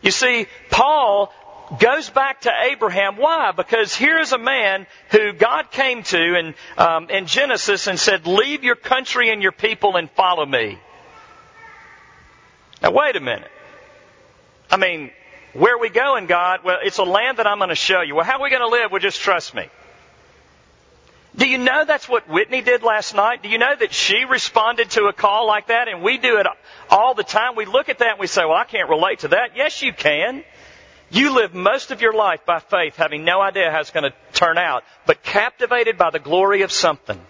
You 0.00 0.10
see, 0.10 0.46
Paul 0.70 1.32
goes 1.78 2.10
back 2.10 2.42
to 2.42 2.52
Abraham. 2.72 3.16
Why? 3.16 3.52
Because 3.52 3.94
here 3.94 4.18
is 4.18 4.32
a 4.32 4.38
man 4.38 4.86
who 5.10 5.32
God 5.32 5.70
came 5.70 6.02
to 6.02 6.38
in, 6.38 6.54
um, 6.76 7.10
in 7.10 7.26
Genesis 7.26 7.86
and 7.86 7.98
said, 7.98 8.26
leave 8.26 8.64
your 8.64 8.74
country 8.74 9.30
and 9.30 9.42
your 9.42 9.52
people 9.52 9.96
and 9.96 10.10
follow 10.10 10.44
me. 10.44 10.78
Now 12.82 12.90
wait 12.90 13.14
a 13.14 13.20
minute. 13.20 13.50
I 14.70 14.76
mean, 14.76 15.12
where 15.52 15.74
are 15.74 15.80
we 15.80 15.90
going, 15.90 16.26
God? 16.26 16.60
Well, 16.64 16.78
it's 16.82 16.98
a 16.98 17.04
land 17.04 17.38
that 17.38 17.46
I'm 17.46 17.58
going 17.58 17.70
to 17.70 17.74
show 17.74 18.00
you. 18.00 18.14
Well, 18.14 18.24
how 18.24 18.38
are 18.38 18.42
we 18.42 18.50
going 18.50 18.62
to 18.62 18.68
live? 18.68 18.90
Well, 18.90 19.00
just 19.00 19.20
trust 19.20 19.54
me. 19.54 19.68
Do 21.34 21.48
you 21.48 21.58
know 21.58 21.84
that's 21.86 22.08
what 22.08 22.28
Whitney 22.28 22.60
did 22.60 22.82
last 22.82 23.14
night? 23.14 23.42
Do 23.42 23.48
you 23.48 23.58
know 23.58 23.74
that 23.74 23.92
she 23.92 24.24
responded 24.24 24.90
to 24.90 25.04
a 25.04 25.12
call 25.12 25.46
like 25.46 25.68
that? 25.68 25.88
And 25.88 26.02
we 26.02 26.18
do 26.18 26.38
it 26.38 26.46
all 26.90 27.14
the 27.14 27.24
time. 27.24 27.56
We 27.56 27.64
look 27.64 27.88
at 27.88 27.98
that 27.98 28.12
and 28.12 28.20
we 28.20 28.26
say, 28.26 28.44
well, 28.44 28.56
I 28.56 28.64
can't 28.64 28.88
relate 28.88 29.20
to 29.20 29.28
that. 29.28 29.56
Yes, 29.56 29.80
you 29.82 29.92
can. 29.94 30.44
You 31.10 31.34
live 31.34 31.54
most 31.54 31.90
of 31.90 32.00
your 32.00 32.12
life 32.12 32.44
by 32.46 32.58
faith, 32.58 32.96
having 32.96 33.24
no 33.24 33.40
idea 33.40 33.70
how 33.70 33.80
it's 33.80 33.90
going 33.90 34.10
to 34.10 34.14
turn 34.32 34.56
out, 34.56 34.84
but 35.06 35.22
captivated 35.22 35.98
by 35.98 36.10
the 36.10 36.18
glory 36.18 36.62
of 36.62 36.72
something. 36.72 37.20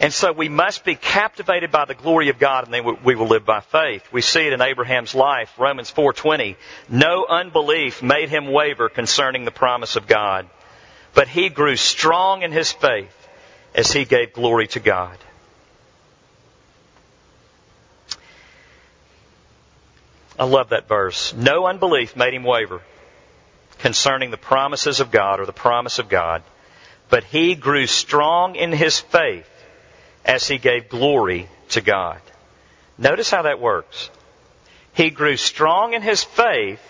And 0.00 0.12
so 0.12 0.32
we 0.32 0.48
must 0.48 0.84
be 0.84 0.96
captivated 0.96 1.70
by 1.70 1.84
the 1.84 1.94
glory 1.94 2.28
of 2.28 2.38
God 2.38 2.64
and 2.64 2.74
then 2.74 2.98
we 3.04 3.14
will 3.14 3.28
live 3.28 3.44
by 3.44 3.60
faith. 3.60 4.02
We 4.12 4.22
see 4.22 4.46
it 4.46 4.52
in 4.52 4.60
Abraham's 4.60 5.14
life, 5.14 5.52
Romans 5.58 5.90
4:20. 5.90 6.56
No 6.88 7.24
unbelief 7.26 8.02
made 8.02 8.28
him 8.28 8.50
waver 8.50 8.88
concerning 8.88 9.44
the 9.44 9.52
promise 9.52 9.96
of 9.96 10.08
God, 10.08 10.48
but 11.14 11.28
he 11.28 11.48
grew 11.48 11.76
strong 11.76 12.42
in 12.42 12.50
his 12.50 12.72
faith 12.72 13.28
as 13.74 13.92
he 13.92 14.04
gave 14.04 14.32
glory 14.32 14.66
to 14.68 14.80
God. 14.80 15.16
I 20.36 20.44
love 20.44 20.70
that 20.70 20.88
verse. 20.88 21.32
No 21.32 21.66
unbelief 21.66 22.16
made 22.16 22.34
him 22.34 22.42
waver 22.42 22.82
concerning 23.78 24.32
the 24.32 24.36
promises 24.36 24.98
of 24.98 25.12
God 25.12 25.38
or 25.38 25.46
the 25.46 25.52
promise 25.52 26.00
of 26.00 26.08
God, 26.08 26.42
but 27.08 27.22
he 27.22 27.54
grew 27.54 27.86
strong 27.86 28.56
in 28.56 28.72
his 28.72 28.98
faith 28.98 29.48
as 30.24 30.46
he 30.46 30.58
gave 30.58 30.88
glory 30.88 31.48
to 31.70 31.80
God. 31.80 32.20
Notice 32.98 33.30
how 33.30 33.42
that 33.42 33.60
works. 33.60 34.10
He 34.94 35.10
grew 35.10 35.36
strong 35.36 35.94
in 35.94 36.02
his 36.02 36.22
faith 36.22 36.80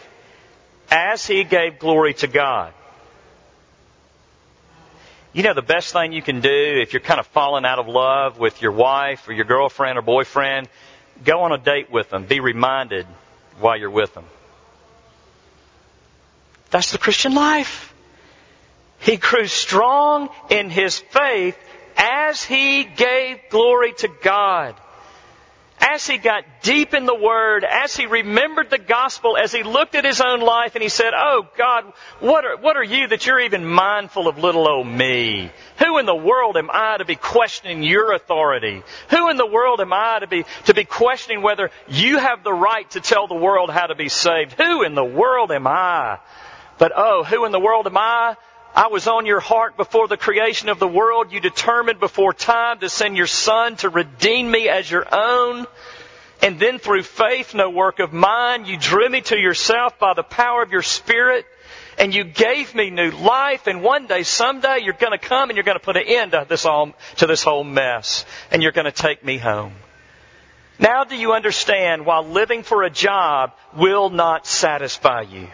as 0.90 1.26
he 1.26 1.44
gave 1.44 1.78
glory 1.78 2.14
to 2.14 2.26
God. 2.26 2.72
You 5.32 5.42
know, 5.42 5.54
the 5.54 5.62
best 5.62 5.92
thing 5.92 6.12
you 6.12 6.22
can 6.22 6.40
do 6.40 6.80
if 6.80 6.92
you're 6.92 7.00
kind 7.00 7.18
of 7.18 7.26
falling 7.28 7.64
out 7.64 7.80
of 7.80 7.88
love 7.88 8.38
with 8.38 8.62
your 8.62 8.70
wife 8.70 9.28
or 9.28 9.32
your 9.32 9.46
girlfriend 9.46 9.98
or 9.98 10.02
boyfriend, 10.02 10.68
go 11.24 11.40
on 11.40 11.52
a 11.52 11.58
date 11.58 11.90
with 11.90 12.10
them. 12.10 12.26
Be 12.26 12.38
reminded 12.38 13.06
while 13.58 13.76
you're 13.76 13.90
with 13.90 14.14
them. 14.14 14.24
That's 16.70 16.92
the 16.92 16.98
Christian 16.98 17.34
life. 17.34 17.92
He 19.00 19.16
grew 19.16 19.46
strong 19.46 20.28
in 20.50 20.70
his 20.70 20.98
faith 20.98 21.58
as 22.28 22.42
he 22.44 22.84
gave 22.84 23.38
glory 23.50 23.92
to 23.94 24.08
God. 24.22 24.74
as 25.80 26.06
he 26.06 26.16
got 26.16 26.44
deep 26.62 26.94
in 26.94 27.04
the 27.04 27.14
Word, 27.14 27.62
as 27.62 27.94
he 27.94 28.06
remembered 28.06 28.70
the 28.70 28.78
gospel, 28.78 29.36
as 29.36 29.52
he 29.52 29.62
looked 29.62 29.94
at 29.94 30.04
his 30.04 30.20
own 30.20 30.40
life 30.40 30.74
and 30.74 30.82
he 30.82 30.88
said, 30.88 31.12
Oh 31.14 31.46
God, 31.58 31.92
what 32.20 32.44
are, 32.44 32.56
what 32.56 32.76
are 32.76 32.84
you 32.84 33.08
that 33.08 33.26
you're 33.26 33.40
even 33.40 33.66
mindful 33.66 34.26
of 34.26 34.38
little 34.38 34.66
old 34.66 34.86
me? 34.86 35.50
Who 35.80 35.98
in 35.98 36.06
the 36.06 36.14
world 36.14 36.56
am 36.56 36.70
I 36.72 36.96
to 36.98 37.04
be 37.04 37.16
questioning 37.16 37.82
your 37.82 38.14
authority? 38.14 38.82
Who 39.10 39.28
in 39.28 39.36
the 39.36 39.46
world 39.46 39.80
am 39.80 39.92
I 39.92 40.20
to 40.20 40.26
be, 40.26 40.44
to 40.66 40.74
be 40.74 40.84
questioning 40.84 41.42
whether 41.42 41.70
you 41.88 42.18
have 42.18 42.44
the 42.44 42.52
right 42.52 42.88
to 42.92 43.00
tell 43.00 43.26
the 43.26 43.34
world 43.34 43.68
how 43.70 43.86
to 43.86 43.94
be 43.94 44.08
saved? 44.08 44.52
Who 44.52 44.84
in 44.84 44.94
the 44.94 45.04
world 45.04 45.52
am 45.52 45.66
I? 45.66 46.18
But 46.78 46.92
oh, 46.96 47.24
who 47.24 47.44
in 47.44 47.52
the 47.52 47.60
world 47.60 47.86
am 47.86 47.98
I? 47.98 48.36
I 48.74 48.88
was 48.88 49.06
on 49.06 49.24
your 49.24 49.38
heart 49.38 49.76
before 49.76 50.08
the 50.08 50.16
creation 50.16 50.68
of 50.68 50.80
the 50.80 50.88
world. 50.88 51.30
You 51.30 51.38
determined 51.38 52.00
before 52.00 52.32
time 52.32 52.80
to 52.80 52.88
send 52.88 53.16
your 53.16 53.28
son 53.28 53.76
to 53.76 53.88
redeem 53.88 54.50
me 54.50 54.68
as 54.68 54.90
your 54.90 55.06
own. 55.14 55.66
And 56.42 56.58
then 56.58 56.80
through 56.80 57.04
faith, 57.04 57.54
no 57.54 57.70
work 57.70 58.00
of 58.00 58.12
mine, 58.12 58.66
you 58.66 58.76
drew 58.76 59.08
me 59.08 59.20
to 59.22 59.38
yourself 59.38 59.98
by 60.00 60.14
the 60.14 60.24
power 60.24 60.62
of 60.62 60.72
your 60.72 60.82
spirit 60.82 61.46
and 61.98 62.12
you 62.12 62.24
gave 62.24 62.74
me 62.74 62.90
new 62.90 63.12
life 63.12 63.68
and 63.68 63.80
one 63.80 64.08
day, 64.08 64.24
someday, 64.24 64.80
you're 64.82 64.94
gonna 64.94 65.18
come 65.18 65.50
and 65.50 65.56
you're 65.56 65.64
gonna 65.64 65.78
put 65.78 65.96
an 65.96 66.02
end 66.06 66.32
to 66.32 66.44
this 66.48 66.66
all, 66.66 66.92
to 67.18 67.28
this 67.28 67.44
whole 67.44 67.62
mess 67.62 68.26
and 68.50 68.62
you're 68.62 68.72
gonna 68.72 68.90
take 68.90 69.24
me 69.24 69.38
home. 69.38 69.72
Now 70.80 71.04
do 71.04 71.16
you 71.16 71.32
understand 71.32 72.04
while 72.04 72.26
living 72.26 72.64
for 72.64 72.82
a 72.82 72.90
job 72.90 73.52
will 73.76 74.10
not 74.10 74.48
satisfy 74.48 75.22
you? 75.22 75.46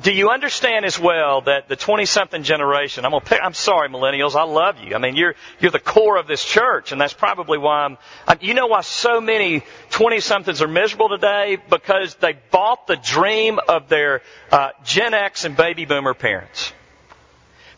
Do 0.00 0.12
you 0.12 0.30
understand 0.30 0.84
as 0.84 0.98
well 0.98 1.42
that 1.42 1.68
the 1.68 1.76
20 1.76 2.06
something 2.06 2.42
generation, 2.42 3.04
I'm 3.04 3.18
pick, 3.20 3.40
I'm 3.42 3.54
sorry 3.54 3.88
millennials, 3.88 4.34
I 4.34 4.44
love 4.44 4.78
you. 4.78 4.94
I 4.94 4.98
mean, 4.98 5.16
you're, 5.16 5.34
you're 5.58 5.70
the 5.70 5.78
core 5.78 6.16
of 6.16 6.26
this 6.26 6.44
church 6.44 6.92
and 6.92 7.00
that's 7.00 7.12
probably 7.12 7.58
why 7.58 7.84
I'm, 7.84 7.98
I'm 8.26 8.38
you 8.40 8.54
know 8.54 8.66
why 8.66 8.80
so 8.82 9.20
many 9.20 9.62
20 9.90 10.20
somethings 10.20 10.62
are 10.62 10.68
miserable 10.68 11.08
today? 11.08 11.58
Because 11.68 12.14
they 12.16 12.38
bought 12.50 12.86
the 12.86 12.96
dream 12.96 13.58
of 13.68 13.88
their, 13.88 14.22
uh, 14.50 14.70
Gen 14.84 15.12
X 15.12 15.44
and 15.44 15.56
baby 15.56 15.84
boomer 15.84 16.14
parents. 16.14 16.72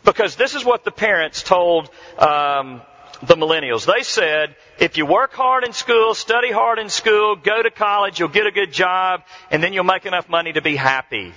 Because 0.05 0.35
this 0.35 0.53
is 0.55 0.63
what 0.63 0.83
the 0.83 0.91
parents 0.91 1.43
told, 1.43 1.89
um, 2.17 2.81
the 3.21 3.35
millennials. 3.35 3.85
They 3.85 4.03
said, 4.03 4.55
if 4.79 4.97
you 4.97 5.05
work 5.05 5.33
hard 5.33 5.63
in 5.63 5.73
school, 5.73 6.13
study 6.13 6.51
hard 6.51 6.77
in 6.77 6.89
school, 6.89 7.35
go 7.37 7.61
to 7.61 7.71
college, 7.71 8.19
you'll 8.19 8.29
get 8.29 8.47
a 8.47 8.51
good 8.51 8.73
job, 8.73 9.23
and 9.49 9.63
then 9.63 9.71
you'll 9.71 9.85
make 9.85 10.05
enough 10.05 10.27
money 10.27 10.53
to 10.53 10.61
be 10.61 10.75
happy. 10.75 11.33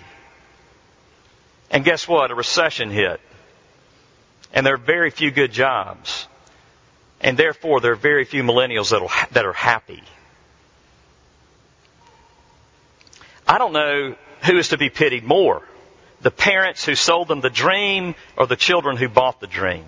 And 1.70 1.84
guess 1.84 2.06
what? 2.06 2.30
A 2.30 2.34
recession 2.34 2.90
hit. 2.90 3.20
And 4.52 4.64
there 4.64 4.74
are 4.74 4.78
very 4.78 5.10
few 5.10 5.30
good 5.30 5.52
jobs. 5.52 6.26
And 7.20 7.36
therefore, 7.36 7.80
there 7.80 7.92
are 7.92 7.96
very 7.96 8.24
few 8.24 8.42
millennials 8.42 8.90
that 9.32 9.44
are 9.44 9.52
happy. 9.52 10.02
I 13.48 13.58
don't 13.58 13.72
know 13.72 14.14
who 14.44 14.58
is 14.58 14.68
to 14.68 14.78
be 14.78 14.90
pitied 14.90 15.24
more. 15.24 15.62
The 16.20 16.30
parents 16.30 16.84
who 16.84 16.94
sold 16.94 17.28
them 17.28 17.40
the 17.40 17.50
dream 17.50 18.14
or 18.36 18.46
the 18.46 18.56
children 18.56 18.96
who 18.96 19.08
bought 19.08 19.40
the 19.40 19.46
dream. 19.46 19.84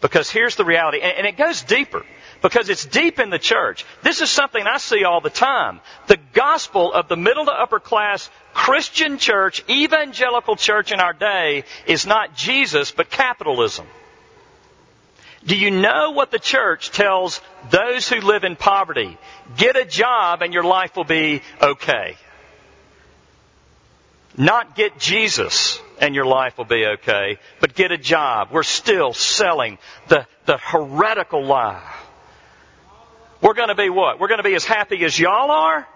Because 0.00 0.30
here's 0.30 0.56
the 0.56 0.64
reality, 0.64 1.00
and 1.00 1.26
it 1.26 1.36
goes 1.36 1.62
deeper 1.62 2.04
because 2.42 2.68
it's 2.68 2.84
deep 2.84 3.18
in 3.18 3.30
the 3.30 3.38
church. 3.38 3.84
This 4.02 4.20
is 4.20 4.30
something 4.30 4.66
I 4.66 4.78
see 4.78 5.04
all 5.04 5.20
the 5.20 5.30
time. 5.30 5.80
The 6.06 6.18
gospel 6.32 6.92
of 6.92 7.08
the 7.08 7.16
middle 7.16 7.44
to 7.44 7.52
upper 7.52 7.80
class 7.80 8.30
Christian 8.52 9.18
church, 9.18 9.62
evangelical 9.68 10.56
church 10.56 10.92
in 10.92 11.00
our 11.00 11.12
day 11.12 11.64
is 11.86 12.06
not 12.06 12.34
Jesus, 12.34 12.90
but 12.90 13.10
capitalism. 13.10 13.86
Do 15.44 15.56
you 15.56 15.70
know 15.70 16.10
what 16.10 16.32
the 16.32 16.40
church 16.40 16.90
tells 16.90 17.40
those 17.70 18.08
who 18.08 18.20
live 18.20 18.42
in 18.42 18.56
poverty? 18.56 19.16
Get 19.56 19.76
a 19.76 19.84
job 19.84 20.42
and 20.42 20.52
your 20.52 20.64
life 20.64 20.96
will 20.96 21.04
be 21.04 21.42
okay. 21.62 22.16
Not 24.36 24.74
get 24.74 24.98
Jesus 24.98 25.80
and 26.00 26.14
your 26.14 26.26
life 26.26 26.58
will 26.58 26.64
be 26.64 26.84
okay, 26.98 27.38
but 27.60 27.74
get 27.74 27.92
a 27.92 27.96
job. 27.96 28.48
We're 28.50 28.64
still 28.64 29.12
selling 29.12 29.78
the, 30.08 30.26
the 30.46 30.58
heretical 30.58 31.44
lie 31.44 31.94
we're 33.40 33.54
going 33.54 33.68
to 33.68 33.74
be 33.74 33.90
what? 33.90 34.18
We're 34.18 34.28
going 34.28 34.42
to 34.42 34.48
be 34.48 34.54
as 34.54 34.64
happy 34.64 35.04
as 35.04 35.18
y'all 35.18 35.50
are? 35.50 35.86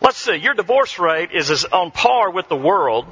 Let's 0.00 0.18
see, 0.18 0.34
your 0.36 0.54
divorce 0.54 0.98
rate 0.98 1.30
is 1.32 1.64
on 1.64 1.92
par 1.92 2.30
with 2.30 2.48
the 2.48 2.56
world. 2.56 3.06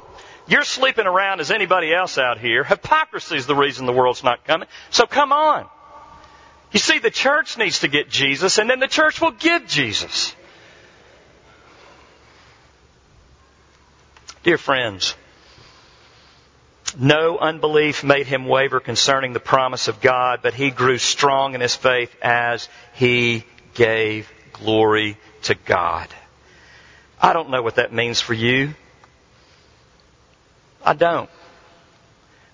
You're 0.47 0.63
sleeping 0.63 1.05
around 1.05 1.39
as 1.39 1.49
anybody 1.49 1.93
else 1.93 2.17
out 2.17 2.37
here. 2.37 2.63
Hypocrisy 2.63 3.37
is 3.37 3.47
the 3.47 3.55
reason 3.55 3.85
the 3.85 3.93
world's 3.93 4.23
not 4.23 4.43
coming. 4.45 4.67
So 4.89 5.05
come 5.05 5.31
on. 5.31 5.67
You 6.71 6.79
see, 6.79 6.99
the 6.99 7.11
church 7.11 7.57
needs 7.57 7.79
to 7.79 7.87
get 7.87 8.09
Jesus, 8.09 8.57
and 8.57 8.69
then 8.69 8.79
the 8.79 8.87
church 8.87 9.21
will 9.21 9.31
give 9.31 9.67
Jesus. 9.67 10.35
Dear 14.43 14.57
friends, 14.57 15.15
no 16.97 17.37
unbelief 17.37 18.03
made 18.03 18.27
him 18.27 18.45
waver 18.45 18.79
concerning 18.79 19.33
the 19.33 19.39
promise 19.39 19.87
of 19.87 20.01
God, 20.01 20.39
but 20.41 20.53
he 20.53 20.71
grew 20.71 20.97
strong 20.97 21.55
in 21.55 21.61
his 21.61 21.75
faith 21.75 22.15
as 22.21 22.69
he 22.93 23.43
gave 23.73 24.31
glory 24.53 25.17
to 25.43 25.55
God. 25.55 26.07
I 27.21 27.33
don't 27.33 27.49
know 27.49 27.61
what 27.61 27.75
that 27.75 27.93
means 27.93 28.19
for 28.19 28.33
you. 28.33 28.73
I 30.83 30.93
don't. 30.93 31.29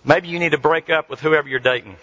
Maybe 0.03 0.27
you 0.27 0.39
need 0.39 0.51
to 0.51 0.57
break 0.57 0.89
up 0.89 1.09
with 1.09 1.19
whoever 1.19 1.47
you're 1.47 1.59
dating. 1.59 1.95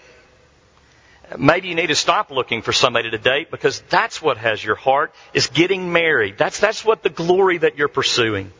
Maybe 1.37 1.69
you 1.69 1.75
need 1.75 1.87
to 1.87 1.95
stop 1.95 2.29
looking 2.29 2.61
for 2.61 2.71
somebody 2.71 3.09
to 3.09 3.17
date 3.17 3.49
because 3.49 3.81
that's 3.89 4.21
what 4.21 4.37
has 4.37 4.63
your 4.63 4.75
heart 4.75 5.13
is 5.33 5.47
getting 5.47 5.91
married. 5.91 6.37
That's, 6.37 6.59
that's 6.59 6.85
what 6.85 7.01
the 7.01 7.09
glory 7.09 7.59
that 7.59 7.77
you're 7.77 7.87
pursuing. 7.87 8.51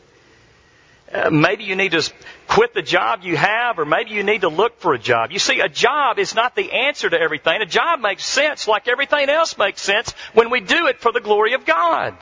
Uh, 1.15 1.29
maybe 1.29 1.63
you 1.63 1.75
need 1.77 1.91
to 1.91 2.11
quit 2.47 2.73
the 2.73 2.81
job 2.81 3.21
you 3.23 3.37
have, 3.37 3.79
or 3.79 3.85
maybe 3.85 4.09
you 4.11 4.23
need 4.23 4.41
to 4.41 4.49
look 4.49 4.79
for 4.79 4.93
a 4.93 4.99
job. 4.99 5.31
You 5.31 5.39
see, 5.39 5.61
a 5.61 5.69
job 5.69 6.19
is 6.19 6.35
not 6.35 6.55
the 6.55 6.73
answer 6.73 7.09
to 7.09 7.17
everything. 7.17 7.61
A 7.61 7.65
job 7.65 8.01
makes 8.01 8.25
sense 8.25 8.67
like 8.67 8.89
everything 8.89 9.29
else 9.29 9.57
makes 9.57 9.81
sense 9.81 10.11
when 10.33 10.49
we 10.49 10.59
do 10.59 10.87
it 10.87 10.99
for 10.99 11.13
the 11.13 11.21
glory 11.21 11.53
of 11.53 11.65
God. 11.65 12.17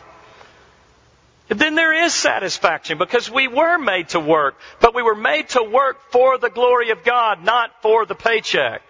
Then 1.48 1.74
there 1.74 2.06
is 2.06 2.14
satisfaction 2.14 3.00
because 3.00 3.32
we 3.32 3.48
were 3.48 3.80
made 3.80 4.10
to 4.10 4.20
work, 4.20 4.60
but 4.80 4.94
we 4.94 5.02
were 5.02 5.16
made 5.16 5.50
to 5.50 5.64
work 5.64 6.12
for 6.12 6.38
the 6.38 6.50
glory 6.50 6.91
of 6.91 7.04
God, 7.04 7.44
not 7.44 7.82
for 7.82 8.06
the 8.06 8.16
paycheck. 8.16 8.84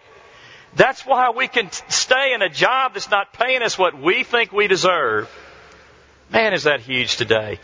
That's 0.75 1.05
why 1.05 1.29
we 1.29 1.47
can 1.47 1.71
stay 1.89 2.33
in 2.33 2.41
a 2.41 2.49
job 2.49 2.93
that's 2.93 3.09
not 3.09 3.31
paying 3.31 3.61
us 3.61 3.77
what 3.77 3.97
we 3.97 4.23
think 4.23 4.51
we 4.51 4.67
deserve. 4.67 5.29
Man, 6.29 6.53
is 6.53 6.63
that 6.63 6.81
huge 6.81 7.15
today 7.15 7.59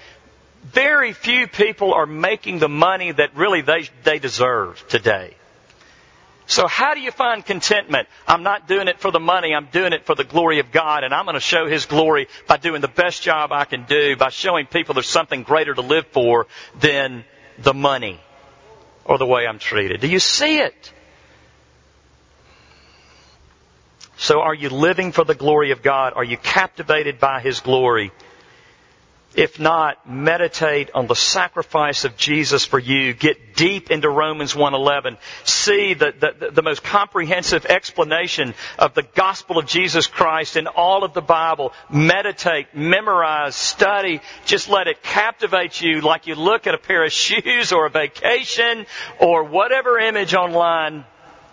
very 0.63 1.13
few 1.13 1.47
people 1.47 1.93
are 1.93 2.05
making 2.05 2.59
the 2.59 2.69
money 2.69 3.11
that 3.11 3.35
really 3.35 3.61
they, 3.61 3.89
they 4.03 4.19
deserve 4.19 4.85
today. 4.87 5.35
So 6.49 6.67
how 6.67 6.95
do 6.95 6.99
you 6.99 7.11
find 7.11 7.45
contentment? 7.45 8.07
I'm 8.27 8.41
not 8.41 8.67
doing 8.67 8.87
it 8.87 8.99
for 8.99 9.11
the 9.11 9.19
money, 9.19 9.53
I'm 9.53 9.67
doing 9.67 9.93
it 9.93 10.05
for 10.05 10.15
the 10.15 10.23
glory 10.23 10.57
of 10.57 10.71
God, 10.71 11.03
and 11.03 11.13
I'm 11.13 11.25
going 11.25 11.35
to 11.35 11.39
show 11.39 11.67
His 11.67 11.85
glory 11.85 12.27
by 12.47 12.57
doing 12.57 12.81
the 12.81 12.87
best 12.87 13.21
job 13.21 13.51
I 13.51 13.65
can 13.65 13.85
do, 13.85 14.15
by 14.15 14.29
showing 14.29 14.65
people 14.65 14.95
there's 14.95 15.07
something 15.07 15.43
greater 15.43 15.75
to 15.75 15.81
live 15.81 16.07
for 16.07 16.47
than 16.79 17.23
the 17.59 17.75
money 17.75 18.19
or 19.05 19.19
the 19.19 19.27
way 19.27 19.45
I'm 19.45 19.59
treated. 19.59 20.01
Do 20.01 20.07
you 20.07 20.19
see 20.19 20.57
it? 20.57 20.91
So 24.17 24.41
are 24.41 24.55
you 24.55 24.69
living 24.69 25.11
for 25.11 25.23
the 25.23 25.35
glory 25.35 25.71
of 25.71 25.83
God? 25.83 26.13
Are 26.15 26.23
you 26.23 26.37
captivated 26.37 27.19
by 27.19 27.41
His 27.41 27.59
glory? 27.59 28.11
If 29.35 29.59
not, 29.59 30.09
meditate 30.09 30.89
on 30.95 31.05
the 31.05 31.15
sacrifice 31.15 32.03
of 32.03 32.17
Jesus 32.17 32.65
for 32.65 32.79
you. 32.79 33.13
Get 33.13 33.55
deep 33.55 33.91
into 33.91 34.09
Romans 34.09 34.55
1.11. 34.55 35.17
See 35.43 35.93
the, 35.93 36.13
the, 36.19 36.49
the, 36.49 36.61
most 36.63 36.83
comprehensive 36.83 37.67
explanation 37.67 38.55
of 38.79 38.95
the 38.95 39.03
gospel 39.03 39.59
of 39.59 39.67
Jesus 39.67 40.07
Christ 40.07 40.55
in 40.55 40.65
all 40.65 41.03
of 41.03 41.13
the 41.13 41.21
Bible. 41.21 41.73
Meditate, 41.91 42.73
memorize, 42.73 43.55
study. 43.55 44.19
Just 44.45 44.67
let 44.67 44.87
it 44.87 45.03
captivate 45.03 45.79
you 45.79 46.01
like 46.01 46.25
you 46.25 46.33
look 46.33 46.65
at 46.65 46.73
a 46.73 46.79
pair 46.79 47.05
of 47.05 47.11
shoes 47.11 47.71
or 47.71 47.85
a 47.85 47.89
vacation 47.91 48.87
or 49.19 49.43
whatever 49.43 49.99
image 49.99 50.33
online. 50.33 51.05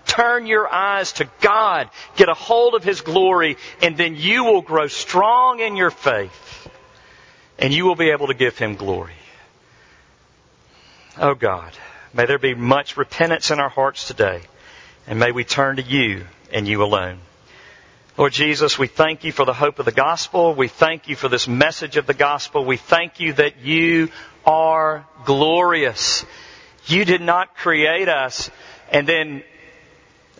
Turn 0.06 0.46
your 0.46 0.72
eyes 0.72 1.12
to 1.14 1.28
God. 1.42 1.90
Get 2.16 2.30
a 2.30 2.34
hold 2.34 2.74
of 2.74 2.84
His 2.84 3.02
glory 3.02 3.58
and 3.82 3.98
then 3.98 4.16
you 4.16 4.44
will 4.44 4.62
grow 4.62 4.86
strong 4.86 5.60
in 5.60 5.76
your 5.76 5.90
faith 5.90 6.65
and 7.58 7.72
you 7.72 7.84
will 7.84 7.96
be 7.96 8.10
able 8.10 8.28
to 8.28 8.34
give 8.34 8.58
him 8.58 8.76
glory. 8.76 9.14
Oh 11.18 11.34
God, 11.34 11.72
may 12.12 12.26
there 12.26 12.38
be 12.38 12.54
much 12.54 12.96
repentance 12.96 13.50
in 13.50 13.60
our 13.60 13.68
hearts 13.68 14.06
today, 14.06 14.42
and 15.06 15.18
may 15.18 15.32
we 15.32 15.44
turn 15.44 15.76
to 15.76 15.82
you 15.82 16.26
and 16.52 16.68
you 16.68 16.82
alone. 16.82 17.18
Lord 18.18 18.32
Jesus, 18.32 18.78
we 18.78 18.86
thank 18.86 19.24
you 19.24 19.32
for 19.32 19.44
the 19.44 19.52
hope 19.52 19.78
of 19.78 19.84
the 19.84 19.92
gospel. 19.92 20.54
We 20.54 20.68
thank 20.68 21.08
you 21.08 21.16
for 21.16 21.28
this 21.28 21.46
message 21.46 21.98
of 21.98 22.06
the 22.06 22.14
gospel. 22.14 22.64
We 22.64 22.78
thank 22.78 23.20
you 23.20 23.34
that 23.34 23.60
you 23.60 24.08
are 24.46 25.06
glorious. 25.26 26.24
You 26.86 27.04
did 27.04 27.20
not 27.20 27.56
create 27.56 28.08
us 28.08 28.50
and 28.90 29.06
then 29.06 29.42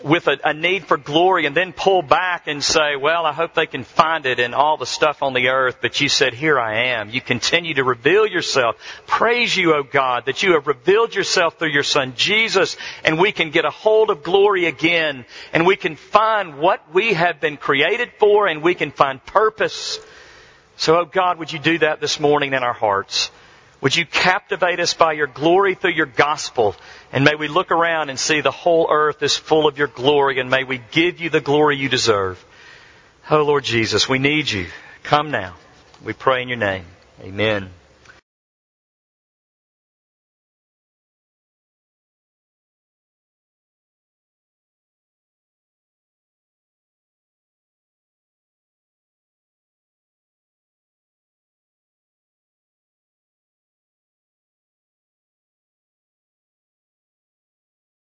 with 0.04 0.28
a, 0.28 0.38
a, 0.44 0.52
need 0.52 0.84
for 0.84 0.96
glory 0.96 1.46
and 1.46 1.56
then 1.56 1.72
pull 1.72 2.02
back 2.02 2.46
and 2.48 2.62
say, 2.62 2.96
well, 2.96 3.24
I 3.24 3.32
hope 3.32 3.54
they 3.54 3.66
can 3.66 3.84
find 3.84 4.26
it 4.26 4.38
in 4.38 4.52
all 4.52 4.76
the 4.76 4.86
stuff 4.86 5.22
on 5.22 5.32
the 5.32 5.48
earth, 5.48 5.78
but 5.80 6.00
you 6.00 6.08
said, 6.08 6.34
here 6.34 6.58
I 6.58 6.88
am. 6.90 7.10
You 7.10 7.20
continue 7.20 7.74
to 7.74 7.84
reveal 7.84 8.26
yourself. 8.26 8.76
Praise 9.06 9.56
you, 9.56 9.74
O 9.74 9.82
God, 9.82 10.26
that 10.26 10.42
you 10.42 10.52
have 10.52 10.66
revealed 10.66 11.14
yourself 11.14 11.58
through 11.58 11.70
your 11.70 11.82
Son 11.82 12.12
Jesus 12.14 12.76
and 13.04 13.18
we 13.18 13.32
can 13.32 13.50
get 13.50 13.64
a 13.64 13.70
hold 13.70 14.10
of 14.10 14.22
glory 14.22 14.66
again 14.66 15.24
and 15.52 15.66
we 15.66 15.76
can 15.76 15.96
find 15.96 16.58
what 16.58 16.92
we 16.92 17.14
have 17.14 17.40
been 17.40 17.56
created 17.56 18.12
for 18.18 18.46
and 18.46 18.62
we 18.62 18.74
can 18.74 18.90
find 18.90 19.24
purpose. 19.24 19.98
So, 20.76 20.98
oh 20.98 21.04
God, 21.06 21.38
would 21.38 21.52
you 21.52 21.58
do 21.58 21.78
that 21.78 22.00
this 22.00 22.20
morning 22.20 22.52
in 22.52 22.62
our 22.62 22.74
hearts? 22.74 23.30
Would 23.80 23.94
you 23.94 24.06
captivate 24.06 24.80
us 24.80 24.94
by 24.94 25.12
your 25.12 25.26
glory 25.26 25.74
through 25.74 25.92
your 25.92 26.06
gospel? 26.06 26.74
And 27.12 27.24
may 27.24 27.34
we 27.34 27.48
look 27.48 27.70
around 27.70 28.08
and 28.08 28.18
see 28.18 28.40
the 28.40 28.50
whole 28.50 28.88
earth 28.90 29.22
is 29.22 29.36
full 29.36 29.68
of 29.68 29.78
your 29.78 29.88
glory 29.88 30.40
and 30.40 30.50
may 30.50 30.64
we 30.64 30.80
give 30.90 31.20
you 31.20 31.30
the 31.30 31.40
glory 31.40 31.76
you 31.76 31.88
deserve. 31.88 32.42
Oh 33.30 33.42
Lord 33.42 33.64
Jesus, 33.64 34.08
we 34.08 34.18
need 34.18 34.50
you. 34.50 34.66
Come 35.02 35.30
now. 35.30 35.54
We 36.02 36.12
pray 36.12 36.42
in 36.42 36.48
your 36.48 36.58
name. 36.58 36.84
Amen. 37.22 37.70